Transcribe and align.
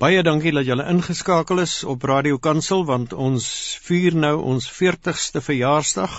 Baie 0.00 0.22
dankie 0.24 0.54
dat 0.56 0.64
julle 0.64 0.86
ingeskakel 0.88 1.60
is 1.60 1.82
op 1.84 2.04
Radio 2.08 2.38
Kansel 2.40 2.86
want 2.88 3.12
ons 3.12 3.46
vier 3.84 4.14
nou 4.16 4.38
ons 4.40 4.64
40ste 4.72 5.42
verjaarsdag 5.44 6.14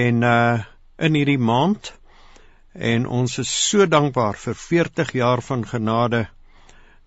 en 0.00 0.22
uh 0.22 0.64
in 0.96 1.16
hierdie 1.16 1.40
maand. 1.40 1.90
En 2.72 3.06
ons 3.06 3.38
is 3.38 3.50
so 3.68 3.86
dankbaar 3.86 4.36
vir 4.40 4.54
40 4.56 5.12
jaar 5.12 5.42
van 5.44 5.64
genade 5.68 6.22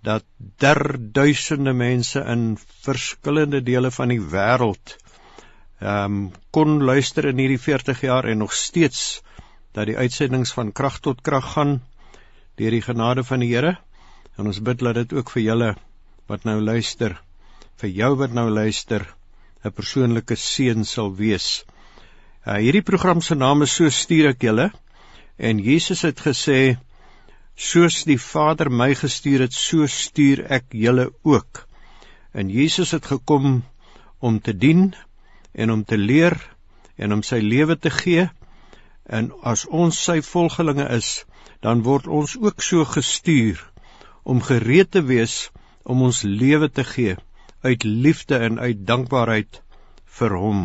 dat 0.05 0.25
der 0.61 0.97
duisende 0.97 1.73
mense 1.73 2.21
in 2.33 2.57
verskillende 2.85 3.61
dele 3.61 3.91
van 3.91 4.13
die 4.13 4.21
wêreld 4.21 4.95
ehm 5.79 6.05
um, 6.05 6.31
kon 6.51 6.81
luister 6.81 7.29
in 7.29 7.37
hierdie 7.37 7.61
40 7.65 8.01
jaar 8.01 8.25
en 8.25 8.41
nog 8.41 8.53
steeds 8.53 9.21
dat 9.73 9.85
die 9.85 9.97
uitsendings 9.97 10.53
van 10.53 10.71
krag 10.71 10.99
tot 10.99 11.21
krag 11.21 11.53
gaan 11.53 11.77
deur 12.57 12.71
die 12.71 12.85
genade 12.89 13.23
van 13.23 13.45
die 13.45 13.53
Here 13.53 13.77
En 14.39 14.47
ons 14.47 14.59
bid 14.63 14.79
dat 14.79 14.95
dit 14.95 15.13
ook 15.17 15.31
vir 15.35 15.41
julle 15.43 15.69
wat 16.31 16.45
nou 16.47 16.61
luister, 16.63 17.17
vir 17.81 17.89
jou 17.91 18.09
wat 18.21 18.31
nou 18.37 18.45
luister, 18.47 19.03
'n 19.67 19.71
persoonlike 19.75 20.35
seën 20.39 20.85
sal 20.87 21.09
wees. 21.15 21.47
Uh, 22.47 22.55
hierdie 22.63 22.85
program 22.89 23.19
se 23.21 23.35
naam 23.35 23.65
is 23.65 23.73
so 23.75 23.89
stuur 23.89 24.29
ek 24.29 24.45
julle 24.47 24.69
en 25.49 25.59
Jesus 25.59 26.05
het 26.07 26.21
gesê 26.27 26.77
soos 27.69 28.05
die 28.07 28.17
Vader 28.17 28.69
my 28.71 28.93
gestuur 28.95 29.43
het, 29.43 29.53
so 29.53 29.87
stuur 29.87 30.45
ek 30.59 30.71
julle 30.71 31.09
ook. 31.23 31.67
En 32.31 32.49
Jesus 32.49 32.91
het 32.95 33.05
gekom 33.11 33.63
om 34.19 34.39
te 34.39 34.53
dien 34.53 34.93
en 35.51 35.71
om 35.71 35.83
te 35.83 35.97
leer 35.97 36.37
en 36.95 37.13
om 37.13 37.23
sy 37.23 37.41
lewe 37.43 37.75
te 37.75 37.91
gee. 37.91 38.29
En 39.03 39.33
as 39.43 39.65
ons 39.65 39.99
sy 40.05 40.21
volgelinge 40.21 40.87
is, 40.95 41.25
dan 41.59 41.83
word 41.83 42.07
ons 42.07 42.37
ook 42.39 42.63
so 42.63 42.85
gestuur 42.85 43.59
om 44.23 44.41
gereed 44.41 44.91
te 44.91 45.01
wees 45.03 45.49
om 45.83 46.01
ons 46.01 46.21
lewe 46.21 46.69
te 46.69 46.83
gee 46.83 47.15
uit 47.61 47.83
liefde 47.83 48.37
en 48.37 48.59
uit 48.59 48.85
dankbaarheid 48.87 49.61
vir 50.19 50.35
hom. 50.35 50.61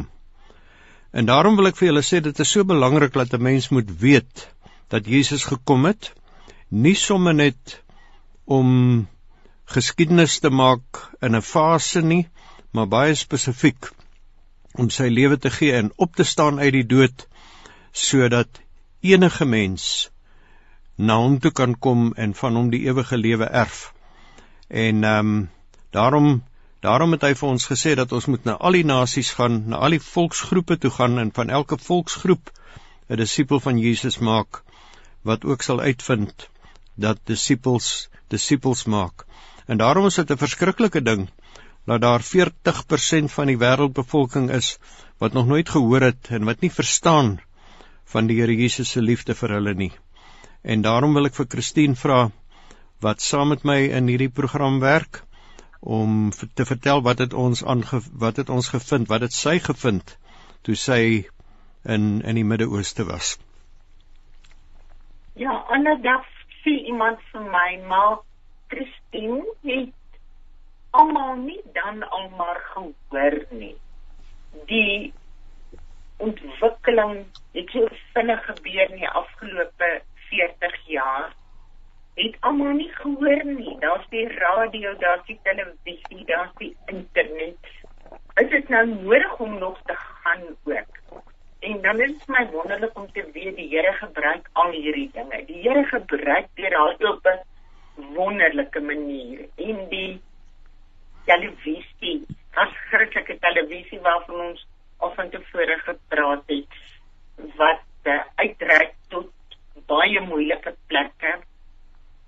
En 1.10 1.26
daarom 1.26 1.56
wil 1.56 1.70
ek 1.70 1.78
vir 1.78 1.88
julle 1.88 2.04
sê 2.06 2.20
dit 2.22 2.40
is 2.44 2.50
so 2.50 2.64
belangrik 2.64 3.14
dat 3.14 3.34
'n 3.34 3.42
mens 3.42 3.68
moet 3.68 3.90
weet 4.00 4.48
dat 4.88 5.06
Jesus 5.06 5.44
gekom 5.44 5.84
het 5.84 6.12
nie 6.68 6.94
sommer 6.94 7.34
net 7.34 7.82
om 8.44 9.06
geskiedenis 9.64 10.38
te 10.38 10.50
maak 10.50 11.00
in 11.20 11.36
'n 11.36 11.42
fase 11.42 12.02
nie, 12.02 12.28
maar 12.72 12.86
baie 12.86 13.14
spesifiek 13.14 13.90
om 14.74 14.90
sy 14.90 15.08
lewe 15.08 15.38
te 15.38 15.50
gee 15.50 15.72
en 15.72 15.92
op 15.96 16.16
te 16.16 16.24
staan 16.24 16.58
uit 16.58 16.72
die 16.72 16.86
dood 16.86 17.28
sodat 17.92 18.60
enige 19.00 19.44
mens 19.44 20.10
na 20.96 21.16
hom 21.18 21.38
toe 21.40 21.50
kan 21.50 21.74
kom 21.74 22.12
en 22.16 22.34
van 22.34 22.56
hom 22.56 22.70
die 22.70 22.84
ewige 22.86 23.16
lewe 23.16 23.44
erf. 23.44 23.92
En 24.68 25.04
ehm 25.04 25.18
um, 25.18 25.50
daarom 25.90 26.42
daarom 26.80 27.12
het 27.16 27.22
hy 27.22 27.32
vir 27.34 27.48
ons 27.48 27.66
gesê 27.70 27.94
dat 27.96 28.12
ons 28.12 28.26
moet 28.26 28.44
na 28.44 28.56
al 28.60 28.76
die 28.76 28.84
nasies 28.84 29.30
gaan, 29.38 29.62
na 29.68 29.76
al 29.76 29.96
die 29.96 30.02
volksgroepe 30.06 30.76
toe 30.78 30.90
gaan 30.90 31.18
en 31.18 31.32
van 31.32 31.50
elke 31.50 31.78
volksgroep 31.78 32.50
'n 33.08 33.16
disipel 33.16 33.60
van 33.60 33.78
Jesus 33.78 34.18
maak 34.18 34.62
wat 35.22 35.44
ook 35.44 35.62
sal 35.62 35.80
uitvind 35.80 36.48
dat 36.94 37.18
disippels 37.24 38.08
disippels 38.28 38.84
maak. 38.84 39.24
En 39.66 39.76
daarom 39.76 40.06
is 40.06 40.14
dit 40.14 40.30
'n 40.30 40.44
verskriklike 40.44 41.02
ding 41.02 41.28
dat 41.84 42.00
daar 42.00 42.22
40% 42.22 43.32
van 43.32 43.46
die 43.46 43.58
wêreldbevolking 43.58 44.50
is 44.50 44.78
wat 45.18 45.32
nog 45.32 45.46
nooit 45.46 45.68
gehoor 45.68 46.00
het 46.00 46.28
en 46.28 46.44
wat 46.44 46.60
nie 46.60 46.70
verstaan 46.70 47.40
van 48.04 48.26
die 48.26 48.40
Here 48.40 48.56
Jesus 48.56 48.90
se 48.90 49.02
liefde 49.02 49.34
vir 49.34 49.48
hulle 49.48 49.74
nie. 49.74 49.92
En 50.64 50.82
daarom 50.82 51.12
wil 51.14 51.28
ek 51.28 51.36
vir 51.36 51.46
Christine 51.52 51.96
vra 52.00 52.18
wat 53.04 53.20
saam 53.20 53.50
met 53.52 53.64
my 53.68 53.80
in 53.98 54.06
hierdie 54.08 54.32
program 54.32 54.78
werk 54.80 55.20
om 55.96 56.30
te 56.32 56.64
vertel 56.64 57.02
wat 57.04 57.18
het 57.20 57.34
ons 57.36 57.60
aange 57.64 58.00
wat 58.22 58.40
het 58.40 58.48
ons 58.48 58.70
gevind, 58.72 59.08
wat 59.08 59.26
het 59.26 59.36
sy 59.36 59.58
gevind 59.66 60.14
toe 60.64 60.76
sy 60.82 61.00
in 61.96 62.06
in 62.24 62.40
die 62.40 62.46
Midde-Ooste 62.52 63.04
was. 63.10 63.34
Ja, 65.36 65.52
ander 65.76 66.00
dag 66.06 66.24
sê 66.62 66.78
iemand 66.92 67.20
vir 67.32 67.44
my, 67.56 67.68
maar 67.90 68.16
Christine 68.72 69.44
het 69.68 70.18
almal 70.90 71.36
nie 71.42 71.60
dan 71.76 72.00
almal 72.08 72.56
gehoor 72.70 73.38
nie. 73.50 73.74
Die 74.72 75.12
ontwikkeling 76.24 77.26
het 77.52 77.76
so 77.76 77.92
vinnig 78.16 78.44
gebeur 78.48 78.88
in 78.88 79.00
die 79.02 79.14
afgelope 79.22 79.92
40 80.34 80.86
jaar 80.86 81.32
het 82.14 82.36
almal 82.40 82.72
nie 82.78 82.90
gehoor 82.94 83.44
nie. 83.44 83.76
Daar's 83.78 84.06
die 84.10 84.28
radio, 84.28 84.94
daar's 84.98 85.26
die 85.26 85.38
televisie, 85.42 86.24
daar's 86.24 86.52
die 86.58 86.76
internet. 86.86 87.72
Is 88.42 88.50
dit 88.50 88.68
nou 88.68 88.86
nodig 88.86 89.38
om 89.38 89.58
nog 89.58 89.80
te 89.86 89.96
gaan 89.96 90.44
ook? 90.64 91.22
En 91.58 91.80
dan 91.80 92.00
is 92.00 92.12
dit 92.18 92.28
my 92.28 92.46
wonderlik 92.50 92.98
om 92.98 93.10
te 93.12 93.24
weet 93.32 93.56
die 93.56 93.68
Here 93.68 93.92
gebruik 93.92 94.48
al 94.52 94.70
hierdie 94.70 95.10
dinge. 95.12 95.44
Die 95.46 95.62
Here 95.62 95.84
gebruik 95.84 96.46
dit 96.54 96.72
raai 96.72 97.10
op 97.10 97.26
'n 97.26 97.40
wonderlike 98.14 98.80
manier. 98.80 99.46
En 99.56 99.88
die 99.88 100.22
televisie, 101.24 102.26
as 102.54 102.72
Christelike 102.90 103.38
televisie 103.38 104.00
waarvan 104.00 104.40
ons 104.40 104.66
al 104.98 105.14
van 105.14 105.30
tevore 105.30 105.78
gepraat 105.78 106.42
het, 106.46 106.68
wat 107.56 107.82
uh, 108.02 108.20
uitreik 108.34 108.94
tot 109.08 109.33
baie 109.86 110.20
moeilike 110.20 110.74
plekke 110.86 111.32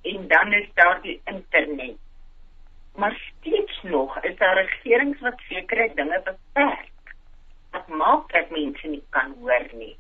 en 0.03 0.29
dan 0.29 0.53
is 0.53 0.69
daar 0.75 1.01
die 1.03 1.21
internet. 1.25 1.97
Maar 2.97 3.33
steeds 3.39 3.83
nog 3.83 4.19
is 4.25 4.37
daar 4.37 4.55
regerings 4.55 5.21
wat 5.21 5.41
sekere 5.49 5.91
dinge 5.95 6.21
beperk. 6.25 7.15
Wat 7.71 7.89
maak 7.89 8.33
dat 8.33 8.51
mense 8.51 8.89
nie 8.89 9.03
kan 9.11 9.35
hoor 9.41 9.67
nie? 9.73 9.97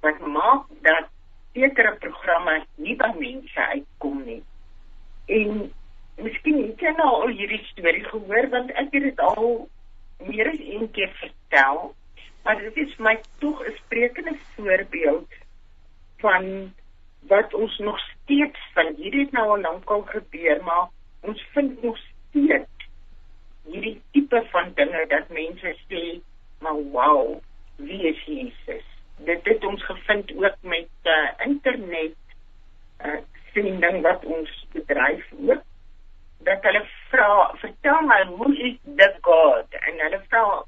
Wat 0.00 0.18
maak 0.20 0.66
dat 0.82 1.08
sekere 1.52 1.94
programme 1.96 2.64
nie 2.74 2.96
by 2.96 3.12
mense 3.18 3.66
uitkom 3.66 4.24
nie? 4.24 4.42
En 5.26 5.72
miskien 6.16 6.60
het 6.66 6.80
jy 6.80 6.92
nou 6.98 7.08
al 7.22 7.32
hierdie 7.38 7.62
storie 7.70 8.04
gehoor 8.04 8.50
want 8.52 8.70
ek 8.70 8.92
het 8.92 9.08
dit 9.08 9.20
al 9.20 9.68
meer 10.28 10.50
as 10.52 10.60
een 10.60 10.90
keer 10.90 11.12
vertel. 11.22 11.94
Maar 12.44 12.60
dit 12.62 12.76
is 12.76 12.96
my 12.96 13.16
tog 13.38 13.62
'n 13.64 13.76
sprekende 13.76 14.36
voorbeeld 14.56 15.32
van 16.18 16.74
wat 17.28 17.54
ons 17.54 17.78
nog 17.78 17.98
steeds 17.98 18.58
vind. 18.74 18.96
Hierdie 18.96 19.24
het 19.24 19.32
nou 19.32 19.48
al 19.48 19.60
lankal 19.60 20.02
gebeur, 20.02 20.62
maar 20.64 20.88
ons 21.20 21.46
vind 21.52 21.82
nog 21.82 21.98
steeds 21.98 22.88
hierdie 23.66 24.00
tipe 24.12 24.42
van 24.50 24.72
dinge 24.74 25.06
dat 25.08 25.28
mense 25.28 25.76
sê, 25.88 26.20
"Maar 26.60 26.82
wow, 26.94 27.40
wie 27.76 28.02
is 28.08 28.24
Jesus?" 28.24 28.84
Dit 29.18 29.44
het 29.44 29.64
ons 29.64 29.84
gevind 29.84 30.32
ook 30.36 30.56
met 30.60 30.88
uh, 31.04 31.30
internet 31.38 32.14
uh 33.04 33.20
sending 33.52 34.02
wat 34.02 34.24
ons 34.24 34.66
bedryf 34.72 35.32
ook 35.48 35.62
dat 36.38 36.62
hulle 36.62 36.84
vra, 37.08 37.54
"Vertel 37.54 38.00
my, 38.00 38.24
hoe 38.24 38.56
is 38.56 38.76
the 38.96 39.14
God?" 39.20 39.66
en 39.70 39.98
hulle 39.98 40.20
vra 40.28 40.64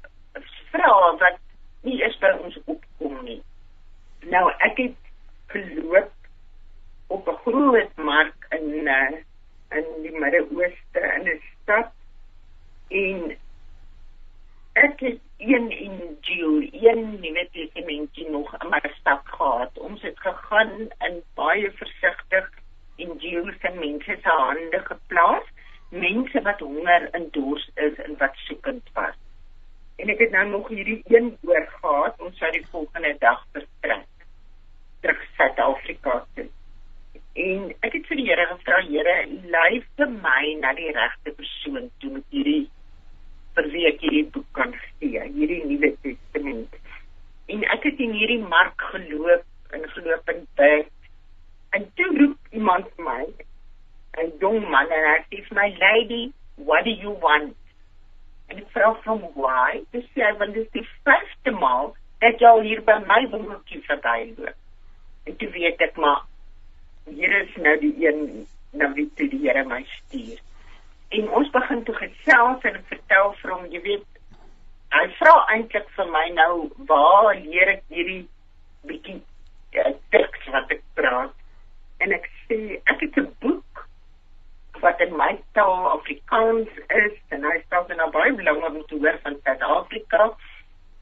vra 0.71 1.15
wat 1.17 1.37
nie 1.81 2.01
is 2.03 2.17
by 2.19 2.31
ons 2.43 2.57
opkom 2.65 3.23
nie. 3.23 3.41
Nou 4.33 4.51
ek 4.67 4.77
het 4.77 4.97
geloop 5.47 6.11
op 7.07 7.27
'n 7.27 7.41
groot 7.45 7.95
mark 7.95 8.45
in 8.49 8.87
uh, 8.87 9.17
in 9.77 9.85
die 10.01 10.19
Midde-Ooste 10.19 11.01
in 11.15 11.27
'n 11.27 11.41
stad 11.61 11.91
en 12.89 13.37
ek 14.73 14.99
het 14.99 15.19
een 15.37 15.71
in 15.71 16.17
Jill, 16.21 16.69
een 16.71 17.19
nuwe 17.19 17.47
testamentjie 17.51 18.29
nog 18.29 18.61
in 18.63 18.69
my 18.69 18.91
stad 18.99 19.21
gehad. 19.23 19.77
Ons 19.77 20.01
het 20.01 20.19
gegaan 20.19 20.71
in 21.07 21.23
baie 21.33 21.71
versigtig 21.71 22.49
in 22.95 23.17
Jill 23.17 23.53
se 23.61 23.69
mense 23.69 24.17
se 24.21 24.29
hande 24.29 24.79
geplaas, 24.83 25.45
mense 25.89 26.41
wat 26.41 26.59
honger 26.59 27.09
en 27.11 27.27
dors 27.31 27.69
is 27.75 27.95
en 27.95 28.17
wat 28.17 28.35
soekend 28.35 28.89
was. 28.93 29.15
En 29.95 30.09
ek 30.09 30.19
het 30.19 30.31
nou 30.31 30.49
nog 30.69 30.77
hierdie 30.77 31.03
een 31.07 31.37
oor 31.41 31.67
gehad, 31.81 32.19
ons 32.19 32.37
sou 32.37 32.51
die 32.51 32.65
volgende 32.71 33.15
dag 33.19 33.45
vertrek 33.51 34.05
terug 35.01 35.21
Suid-Afrika 35.37 36.25
toe. 36.35 36.47
En 37.33 37.69
ek 37.85 37.93
het 37.95 38.09
vir 38.09 38.19
die 38.19 38.25
Here 38.27 38.45
gevra, 38.51 38.81
Here, 38.85 39.15
lei 39.53 39.81
vir 39.97 40.11
my 40.11 40.43
na 40.61 40.73
die 40.77 40.91
regte 40.93 41.33
persoon 41.37 41.89
toe 41.99 42.11
met 42.17 42.35
hierdie 42.35 42.67
vir 43.55 43.69
wie 43.73 43.85
ek 43.89 44.01
hierdie 44.05 44.25
boek 44.33 44.47
kan 44.57 44.75
gee, 44.81 45.23
hierdie 45.37 45.63
Nuwe 45.65 45.93
Testament. 46.03 46.75
En 47.49 47.65
ek 47.75 47.87
het 47.89 48.03
in 48.05 48.13
hierdie 48.17 48.41
mark 48.43 48.81
geloop 48.91 49.73
en 49.73 49.87
geloop 49.95 50.33
en 50.33 50.43
bid. 50.59 50.91
En 51.77 51.87
toe 51.95 52.09
roep 52.17 52.53
iemand 52.53 52.91
my, 52.97 53.25
'n 54.19 54.31
jong 54.41 54.69
man 54.69 54.91
en 54.91 55.09
hy 55.09 55.17
sê, 55.29 55.41
"My 55.53 55.69
lady, 55.79 56.31
what 56.57 56.83
do 56.83 56.91
you 56.91 57.17
want?" 57.25 57.55
Vra 58.73 58.93
hom, 59.05 59.21
"Why?" 59.35 59.83
Dis 59.91 60.05
sê, 60.15 60.37
"Want 60.37 60.53
dit 60.53 60.65
is 60.65 60.71
die 60.71 60.87
eerste 61.05 61.51
maal 61.51 61.95
dat 62.19 62.39
jy 62.39 62.61
hier 62.61 62.81
by 62.81 62.99
my 63.07 63.27
woonkie 63.29 63.83
verbyloop." 63.87 64.55
En 65.25 65.35
toe 65.37 65.49
weet 65.49 65.81
ek 65.81 65.95
maar 65.97 66.21
hier 67.05 67.41
is 67.41 67.55
nou 67.55 67.79
die 67.79 67.95
een 68.05 68.47
na 68.71 68.91
wie 68.93 69.09
toe 69.15 69.27
die 69.29 69.39
Here 69.39 69.63
my 69.65 69.85
stuur. 69.89 70.39
En 71.09 71.29
ons 71.29 71.49
begin 71.49 71.83
toe 71.83 71.95
gesels 71.95 72.65
en 72.69 72.83
vertel 72.91 73.33
vir 73.41 73.53
hom, 73.53 73.65
jy 73.73 73.81
weet, 73.81 74.05
hy 74.93 75.05
vra 75.17 75.33
eintlik 75.53 75.89
vir 75.97 76.11
my 76.13 76.25
nou 76.37 76.53
waar 76.91 77.33
leer 77.37 77.73
ek 77.75 77.83
hierdie 77.93 78.21
bietjie 78.89 79.17
uh, 79.77 79.93
teks 80.13 80.49
wat 80.53 80.71
ek 80.75 80.83
praat. 80.97 81.33
En 81.99 82.13
ek 82.15 82.29
sê 82.45 82.59
ek 82.85 83.01
het 83.05 83.17
'n 83.17 83.27
boek 83.41 83.63
wat 84.81 85.01
in 85.01 85.15
my 85.15 85.31
taal 85.57 85.89
Afrikaans 85.89 86.69
is 86.87 87.17
en 87.35 87.43
hy 87.47 87.57
sê 87.61 87.81
dan 87.89 87.99
nou 88.01 88.09
baie 88.15 88.33
lank 88.47 88.65
om 88.69 88.79
te 88.87 88.99
hoor 89.01 89.19
van 89.23 89.37
Suid-Afrika. 89.43 90.29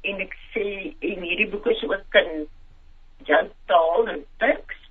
En 0.10 0.22
ek 0.26 0.36
sê 0.54 0.66
en 1.12 1.24
hierdie 1.26 1.50
boek 1.52 1.70
is 1.74 1.84
ook 1.88 2.20
in 2.22 2.48
jou 3.30 3.44
taal 3.72 4.12
en 4.14 4.24
teks 4.44 4.84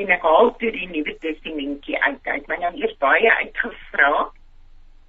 en 0.00 0.10
ek 0.10 0.26
haal 0.26 0.50
toe 0.58 0.72
die 0.74 0.88
Nuwe 0.90 1.14
Testamentjie 1.22 2.00
uit. 2.02 2.20
Hy 2.26 2.38
het 2.40 2.48
nou 2.50 2.72
eers 2.80 2.96
baie 3.02 3.34
uitgevra. 3.40 4.12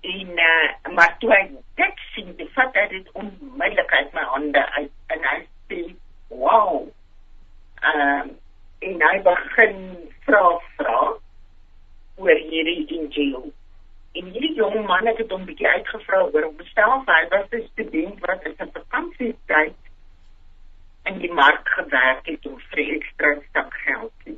En 0.05 0.41
uh, 0.47 0.93
maar 0.93 1.15
toe 1.19 1.31
ek 1.33 1.53
dit 1.81 2.03
sien, 2.13 2.31
die 2.37 2.49
vat 2.53 2.75
hy 2.77 2.85
dit 2.91 3.07
onmiddellik 3.17 3.93
uit 3.97 4.13
my 4.13 4.25
hande 4.35 4.65
uit. 4.77 4.91
En 5.15 5.29
hy 5.31 5.37
sê, 5.71 5.81
"Wow." 6.29 6.85
Ehm 7.81 8.29
um, 8.29 8.33
en 8.85 9.01
hy 9.01 9.15
begin 9.25 9.77
vra 10.25 10.43
vra 10.77 10.97
oor 12.15 12.41
hierdie 12.49 12.85
injil. 12.97 13.51
En 14.15 14.31
hierdie 14.31 14.55
jong 14.55 14.85
man 14.87 15.07
het 15.07 15.31
hom 15.31 15.45
bietjie 15.45 15.67
uitgevra 15.67 16.23
oor 16.27 16.47
hom 16.49 16.55
bestel, 16.57 17.03
hy 17.07 17.21
was 17.33 17.51
'n 17.51 17.67
student 17.71 18.19
wat 18.27 18.45
in 18.45 18.55
sy 18.57 18.67
vakansietyd 18.79 19.75
in 21.05 21.19
die 21.19 21.33
mark 21.33 21.67
gewerk 21.77 22.25
het 22.25 22.45
om 22.45 22.59
vir 22.69 22.83
ekstra 22.97 23.35
stak 23.49 23.73
geld 23.85 24.11
te 24.23 24.35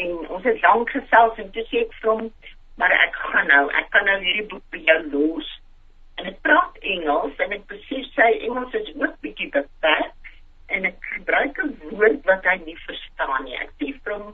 en 0.00 0.28
ons 0.28 0.44
het 0.44 0.62
lank 0.62 0.90
gesels 0.90 1.40
en 1.42 1.50
toe 1.54 1.64
sê 1.68 1.82
ek 1.84 1.96
vir 2.00 2.10
hom 2.10 2.28
maar 2.80 2.92
ek 2.96 3.16
gaan 3.30 3.50
nou 3.52 3.64
ek 3.80 3.90
kan 3.94 4.06
nou 4.08 4.16
hierdie 4.22 4.46
boek 4.52 4.62
by 4.72 4.80
jou 4.86 5.00
los. 5.12 5.48
En 6.20 6.28
ek 6.30 6.38
praat 6.46 6.78
Engels 6.94 7.42
en 7.44 7.52
ek 7.56 7.66
besef 7.72 8.06
sy 8.14 8.28
Engels 8.46 8.76
is 8.78 8.88
ook 8.94 9.18
bietjie 9.26 9.50
beperk 9.56 10.30
en 10.76 10.88
ek 10.88 11.10
gebruik 11.16 11.60
'n 11.64 11.74
woord 11.90 12.24
wat 12.30 12.48
hy 12.48 12.56
nie 12.64 12.78
verstaan 12.86 13.44
nie. 13.44 13.58
Ek 13.64 13.74
sê 13.82 13.92
vir 14.04 14.16
hom 14.16 14.32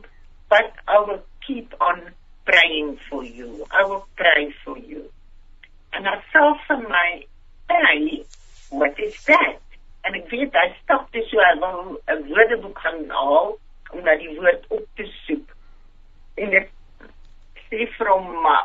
but 0.52 0.78
I 0.86 1.00
will 1.08 1.22
keep 1.46 1.74
on 1.80 2.02
praying 2.46 2.98
for 3.10 3.24
you. 3.24 3.66
I 3.70 3.84
will 3.84 4.06
pray 4.16 4.54
for 4.64 4.78
you. 4.78 5.10
En 5.92 6.06
hy 6.06 6.16
sê 6.32 6.42
vir 6.68 6.82
my 6.88 7.10
hey 7.72 8.24
what 8.70 8.98
is 9.00 9.16
that? 9.26 9.60
En 10.06 10.14
ek 10.18 10.30
weet 10.30 10.54
hy 10.54 10.66
stap 10.82 11.08
dis 11.14 11.28
so 11.30 11.42
'n 11.42 12.22
woordeboek 12.30 12.78
gaan 12.84 13.08
haal 13.10 13.56
om 13.92 14.02
na 14.04 14.14
die 14.22 14.34
woord 14.38 14.66
op 14.70 14.84
te 14.96 15.06
soek. 15.24 15.56
En 16.36 16.54
ek 16.60 16.70
sê 17.68 17.88
from 17.96 18.46
uh, 18.46 18.64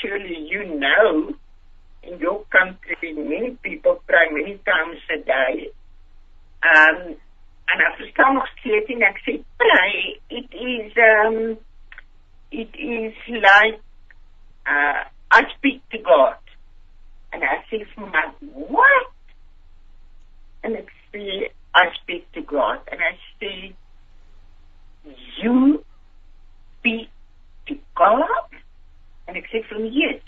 surely 0.00 0.40
you 0.52 0.64
know 0.64 1.34
in 2.02 2.18
your 2.18 2.44
country 2.56 3.12
many 3.12 3.50
people 3.62 4.02
pray 4.06 4.26
many 4.30 4.58
times 4.64 5.00
a 5.16 5.18
day. 5.30 5.70
Um 6.74 7.16
en 7.68 7.80
ek 7.84 7.96
verstaan 8.00 8.34
nog 8.34 8.48
steeds 8.56 8.90
en 8.96 9.02
ek 9.12 9.18
sê 9.26 9.38
pray 9.60 10.20
it 10.40 10.60
is 10.72 11.02
um 11.12 11.58
it 12.50 12.70
is 12.76 13.14
like 13.28 13.80
uh 14.66 15.04
I 15.30 15.42
speak 15.56 15.82
to 15.90 15.98
God 15.98 16.36
and 17.32 17.42
I 17.44 17.64
say 17.70 17.84
for 17.94 18.06
my 18.06 18.32
what 18.40 19.12
and 20.64 20.76
ek 20.76 20.88
sê 21.12 21.50
I 21.74 21.84
speak 22.02 22.30
to 22.32 22.42
God 22.42 22.80
and 22.90 23.00
I 23.00 23.14
say 23.40 23.76
you 25.42 25.84
speak 26.80 27.08
to 27.68 27.74
God? 27.96 28.48
And 29.26 29.36
ek 29.36 29.48
sê 29.52 29.62
vir 29.68 29.76
hom, 29.76 29.88
yes. 29.92 30.22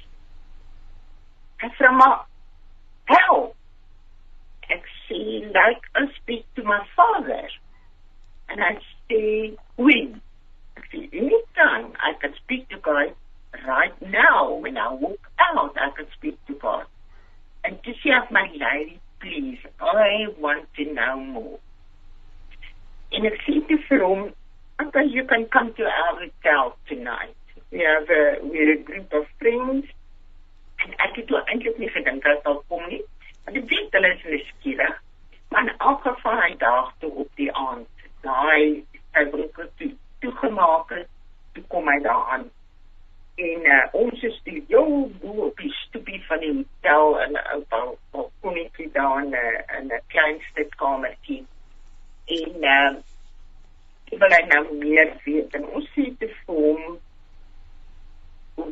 Hy 1.63 1.71
sê 1.79 1.91
maar, 1.97 2.27
how? 3.11 3.39
Ek 4.69 4.85
sê, 5.07 5.21
like 5.55 5.89
I 5.97 6.07
speak 6.21 6.45
to 6.57 6.65
my 6.65 6.81
father. 6.97 7.49
And 8.49 8.61
I 8.61 8.77
say, 9.09 9.57
when? 9.77 10.21
Ek 10.91 10.97
sê, 10.99 11.17
anytime 11.17 11.93
I 12.03 12.15
can 12.21 12.35
speak 12.35 12.69
to 12.71 12.79
God, 12.79 13.15
right 13.65 13.95
now, 14.03 14.55
when 14.55 14.77
I 14.77 14.93
walk 14.93 15.31
out, 15.39 15.77
I 15.77 15.91
can 15.91 16.07
speak 16.17 16.37
to 16.47 16.55
God. 16.55 16.87
And 17.63 17.79
to 17.85 17.93
say 18.03 18.11
my 18.31 18.51
lady, 18.51 19.01
please, 19.21 19.59
I 19.81 20.27
want 20.39 20.67
to 20.77 20.93
know 20.93 21.17
more. 21.21 21.59
En 23.13 23.27
ek 23.27 23.39
sê 23.47 23.61
vir 23.69 24.03
hom, 24.03 24.33
okay, 24.83 25.07
you 25.07 25.25
can 25.25 25.47
come 25.47 25.73
to 25.75 25.87
our 25.87 26.19
hotel 26.19 26.77
tonight. 26.89 27.37
We 27.71 27.87
have 27.87 28.11
a, 28.11 28.39
we're 28.43 28.75
a 28.75 28.83
group 28.83 29.13
of 29.13 29.27
friends. 29.39 29.87
En 30.83 30.95
ek 31.07 31.23
het 31.23 31.27
toe 31.31 31.39
eintlik 31.47 31.79
nie 31.79 31.91
gedink 31.95 32.27
dat 32.27 32.43
sal 32.43 32.63
kom 32.67 32.83
nie. 32.91 33.03
Want 33.47 33.63
ek 33.63 33.71
weet 33.71 33.95
hulle 33.95 34.15
is 34.17 34.27
nuuskierig. 34.27 35.03
Maar 35.51 35.69
in 35.69 35.75
elk 35.79 36.03
geval 36.07 36.39
hy 36.49 36.55
daag 36.59 36.95
toe 36.99 37.11
op 37.25 37.35
die 37.39 37.51
aand. 37.55 38.07
Daai 38.27 38.83
hy 39.15 39.27
broek 39.31 39.59
toe 39.79 39.95
toegemaak 40.21 40.91
het, 40.95 41.09
toe 41.53 41.65
kom 41.69 41.89
hy 41.89 41.99
daar 42.05 42.27
aan. 42.37 42.49
En 43.41 43.67
uh, 43.67 43.85
ons 43.93 44.23
is 44.23 44.41
die 44.45 44.65
jou 44.69 45.09
bo 45.21 45.47
op 45.49 45.63
die 45.63 45.73
stoepie 45.85 46.21
van 46.29 46.43
die 46.45 46.53
hotel 46.57 47.21
in 47.27 47.39
'n 47.39 47.65
ou 47.75 47.95
balkonie 48.13 48.91
daar 48.93 49.23
in 49.25 49.35
'n 49.87 50.03
klein 50.07 50.41
stukkamertjie. 50.51 51.47
En 52.27 52.65
uh, 52.65 52.93
wil 54.19 54.33
hy 54.35 54.41
nou 54.51 54.65
meer 54.79 55.13
weet 55.25 55.55
en 55.55 55.67
ons 55.79 55.87
sê 55.95 56.09
te 56.19 56.29
hom 56.49 56.99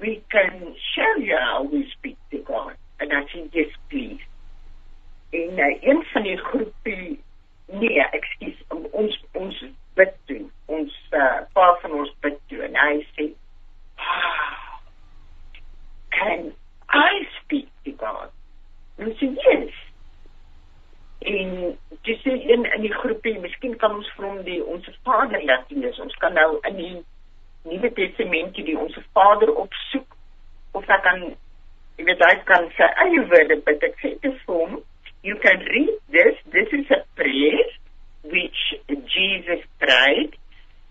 we 0.02 0.20
can 0.34 0.74
show 0.92 1.12
you 1.22 1.38
how 1.38 1.62
we 1.62 1.84
speak 1.92 2.18
to 2.32 2.42
God 2.48 2.74
and 3.00 3.12
I 3.12 3.22
say 3.32 3.44
yes 3.52 3.72
please 3.88 4.24
en 5.30 5.58
uh, 5.58 5.70
een 5.82 6.02
van 6.12 6.26
die 6.26 6.36
groepie 6.50 7.08
nee 7.80 8.04
ekskuus 8.18 8.60
ons 8.90 9.18
ons 9.38 9.62
bid 10.00 10.14
toe 10.30 10.42
ons 10.78 10.94
uh, 11.22 11.40
pa 11.54 11.70
van 11.82 11.98
ons 12.02 12.14
bid 12.26 12.38
toe 12.50 12.62
en 12.66 12.78
hy 12.82 12.94
sê 13.14 13.30
ah, 14.02 14.78
can 16.18 16.50
I 16.90 17.26
speak 17.38 17.70
to 17.86 17.94
God 18.02 18.34
en 18.98 19.14
sê 19.22 19.30
yes 19.46 19.84
en 21.18 21.76
dis 22.02 22.24
in 22.24 22.64
in 22.64 22.82
die 22.82 22.92
groepie 22.92 23.38
miskien 23.38 23.76
kan 23.76 23.94
ons 23.94 24.10
vir 24.16 24.26
hom 24.28 24.42
die 24.46 24.60
ons 24.64 24.86
Vader 25.04 25.42
laat 25.50 25.70
lees 25.74 25.98
ons 26.04 26.14
kan 26.22 26.34
nou 26.38 26.50
in 26.70 26.78
die 26.78 26.96
Nuwe 27.68 27.90
Testamentie 27.92 28.64
die 28.64 28.78
ons 28.78 28.96
Vader 29.16 29.50
opsoek 29.64 30.16
of 30.78 30.88
ek 30.96 31.02
kan 31.06 31.25
jy 31.99 32.06
weet 32.06 32.23
hy 32.23 32.34
kan 32.49 32.68
sy 33.38 33.45
eie 33.45 33.49
woorde 33.49 33.64
bid 33.64 33.83
ek 33.83 34.00
sê 34.02 34.21
te 34.21 34.33
hom 34.47 34.83
you 35.23 35.37
can 35.37 35.59
read 35.59 35.99
this. 36.11 36.37
This 36.52 36.68
is 36.73 36.90
a 36.90 37.04
prayer 37.14 37.64
which 38.25 38.61
Jesus 38.88 39.64
prayed 39.78 40.37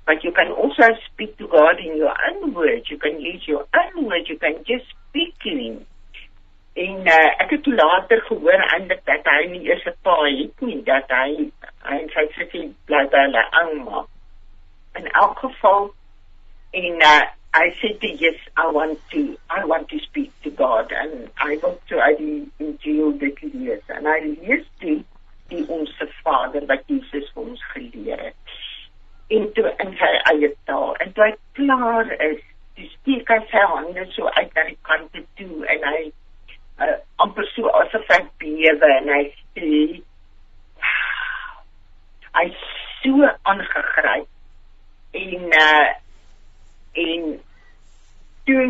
but 0.05 0.23
you 0.23 0.31
can 0.31 0.51
also 0.51 0.83
speak 1.11 1.37
to 1.37 1.47
God 1.47 1.79
in 1.79 1.97
your 1.97 2.13
own 2.31 2.53
words. 2.53 2.89
You 2.89 2.97
can 2.97 3.19
use 3.19 3.43
your 3.45 3.65
own 3.75 4.05
words. 4.05 4.29
You 4.29 4.39
can 4.39 4.63
just 4.63 4.85
speak 5.09 5.37
to 5.43 5.49
him. 5.49 5.85
En 6.77 7.07
uh, 7.07 7.41
ek 7.41 7.49
het 7.49 7.63
toe 7.63 7.73
later 7.75 8.21
gehoor 8.29 8.61
eintlik 8.71 9.01
dat 9.09 9.25
hy 9.25 9.47
nie 9.49 9.63
eers 9.65 9.85
'n 9.89 9.95
pa 10.05 10.15
het 10.23 10.61
nie 10.61 10.83
dat 10.85 11.09
hy 11.09 11.49
en 11.89 12.09
sy 12.13 12.61
bly 12.85 13.07
by 13.11 13.23
hulle 13.25 13.43
ouma. 13.61 14.05
In 14.95 15.07
elk 15.07 15.39
geval 15.39 15.89
en 16.71 17.01
uh, 17.01 17.25
I 17.53 17.73
said 17.81 17.97
yes 18.01 18.35
I 18.55 18.69
want 18.71 18.99
to 19.11 19.37
I 19.49 19.65
want 19.65 19.89
to 19.89 19.99
speak 19.99 20.31
to 20.43 20.49
God. 20.51 20.91
And 20.91 21.29
I 21.37 21.57
want 21.63 21.79
to 21.87 21.99
I 21.99 22.15
jail 22.83 23.11
dit 23.11 23.43
lees 23.43 23.81
en 23.89 24.07
I 24.07 24.19
lees 24.41 24.65
die 24.81 25.03
die 25.49 25.63
ons 25.71 25.91
Vader 26.23 26.65
wat 26.67 26.83
Jesus 26.91 27.29
vir 27.33 27.43
ons 27.43 27.63
geleer 27.73 28.19
het. 28.19 28.55
En 29.29 29.47
toe 29.55 29.71
in 29.83 29.93
sy 29.99 30.11
eie 30.33 30.51
taal. 30.69 30.95
En 31.03 31.13
toe 31.13 31.23
hy 31.23 31.33
klaar 31.59 32.11
is 32.29 32.41
dis 32.77 32.91
steek 32.99 33.29
hy 33.31 33.39
sy 33.51 33.63
hande 33.73 34.05
so 34.13 34.29
uit 34.37 34.51
na 34.55 34.65
die 34.67 34.77
kant 34.89 35.15
toe 35.39 35.65
en 35.73 35.85
hy 35.91 36.01
uh, 36.83 36.97
amper 37.23 37.47
so 37.55 37.71
asof 37.81 38.11
hy 38.11 38.19
bewe 38.43 38.91
en 38.99 39.13
hy 39.15 39.21
sê 39.55 39.71
hy 42.37 42.49
so 43.01 43.31
aangegryp. 43.53 44.27
En 45.17 45.47
uh, 45.63 45.87
en 47.05 47.27
toe 48.49 48.65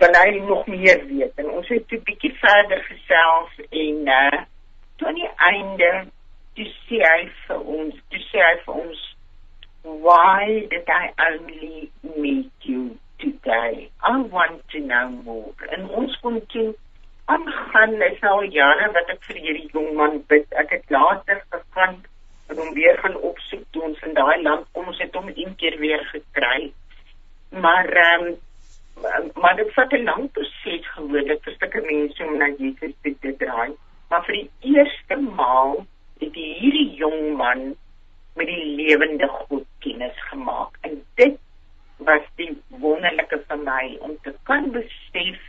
wil 0.00 0.18
hy 0.20 0.38
nog 0.50 0.66
meer 0.66 1.02
weet 1.06 1.42
en 1.42 1.50
ons 1.58 1.68
het 1.72 1.88
toe 1.88 2.00
bietjie 2.08 2.32
verder 2.42 2.82
gesels 2.90 3.58
en 3.70 4.12
uh, 4.18 4.40
toe 4.96 5.08
aan 5.08 5.20
die 5.20 5.32
einde 5.50 5.90
toe 6.58 6.68
sê 6.86 7.02
hy 7.04 7.20
vir 7.46 7.68
ons 7.80 8.00
toe 8.14 8.22
sê 8.30 8.42
hy 8.46 8.54
vir 8.64 8.80
ons 8.84 9.04
why 10.06 10.66
did 10.72 10.90
I 10.90 11.12
only 11.28 11.90
meet 12.16 12.70
you 12.72 12.96
today 13.22 13.88
I 14.02 14.16
want 14.34 14.66
to 14.74 14.82
know 14.82 15.06
more 15.28 15.70
en 15.76 15.88
ons 16.02 16.18
kon 16.24 16.42
toe 16.54 16.72
aangaan 17.26 18.02
is 18.02 18.18
nou 18.20 18.44
jare 18.54 18.90
wat 18.94 19.08
ek 19.14 19.24
vir 19.28 19.38
hierdie 19.44 19.70
jong 19.74 19.94
man 19.98 20.18
bid. 20.30 20.46
Ek 20.62 20.70
het 20.76 20.92
later 20.94 21.40
gegaan 21.54 21.96
en 22.50 22.60
hom 22.60 22.74
weer 22.76 22.98
gaan 23.02 23.16
opsoek 23.30 23.64
toe 23.74 23.82
ons 23.88 24.02
in 24.06 24.14
daai 24.18 24.42
land 24.42 24.66
kom. 24.72 24.90
Ons 24.92 25.00
het 25.02 25.14
hom 25.18 25.30
een 25.34 25.56
keer 25.62 25.78
weer 25.82 26.04
gekry. 26.12 26.70
Maar 27.60 27.88
ehm 27.88 28.26
um, 28.26 29.30
maar 29.34 29.56
dit 29.56 29.72
vat 29.72 29.92
'n 29.92 30.02
lang 30.02 30.30
proses 30.32 30.86
gewoonlik 30.94 31.42
vir 31.42 31.54
sulke 31.58 31.80
mense 31.80 32.24
om 32.24 32.36
na 32.36 32.48
Jesus 32.58 32.94
te, 33.02 33.16
te 33.20 33.36
draai. 33.36 33.72
Maar 34.08 34.24
vir 34.24 34.34
die 34.34 34.74
eerste 34.74 35.16
maal 35.16 35.86
het 36.18 36.34
hierdie 36.34 36.94
jong 36.94 37.36
man 37.36 37.76
met 38.34 38.46
die 38.46 38.64
lewende 38.80 39.28
God 39.28 39.64
kennis 39.78 40.18
gemaak. 40.30 40.78
En 40.80 41.02
dit 41.14 41.38
was 41.96 42.22
die 42.34 42.62
wonderlike 42.68 43.42
vir 43.48 43.58
my 43.58 43.96
om 44.00 44.16
te 44.22 44.34
kan 44.42 44.70
besef 44.70 45.40